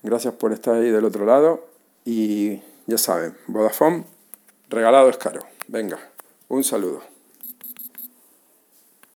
[0.01, 1.67] Gracias por estar ahí del otro lado.
[2.03, 4.05] Y ya saben, Vodafone,
[4.69, 5.41] regalado es caro.
[5.67, 5.99] Venga,
[6.47, 7.14] un saludo.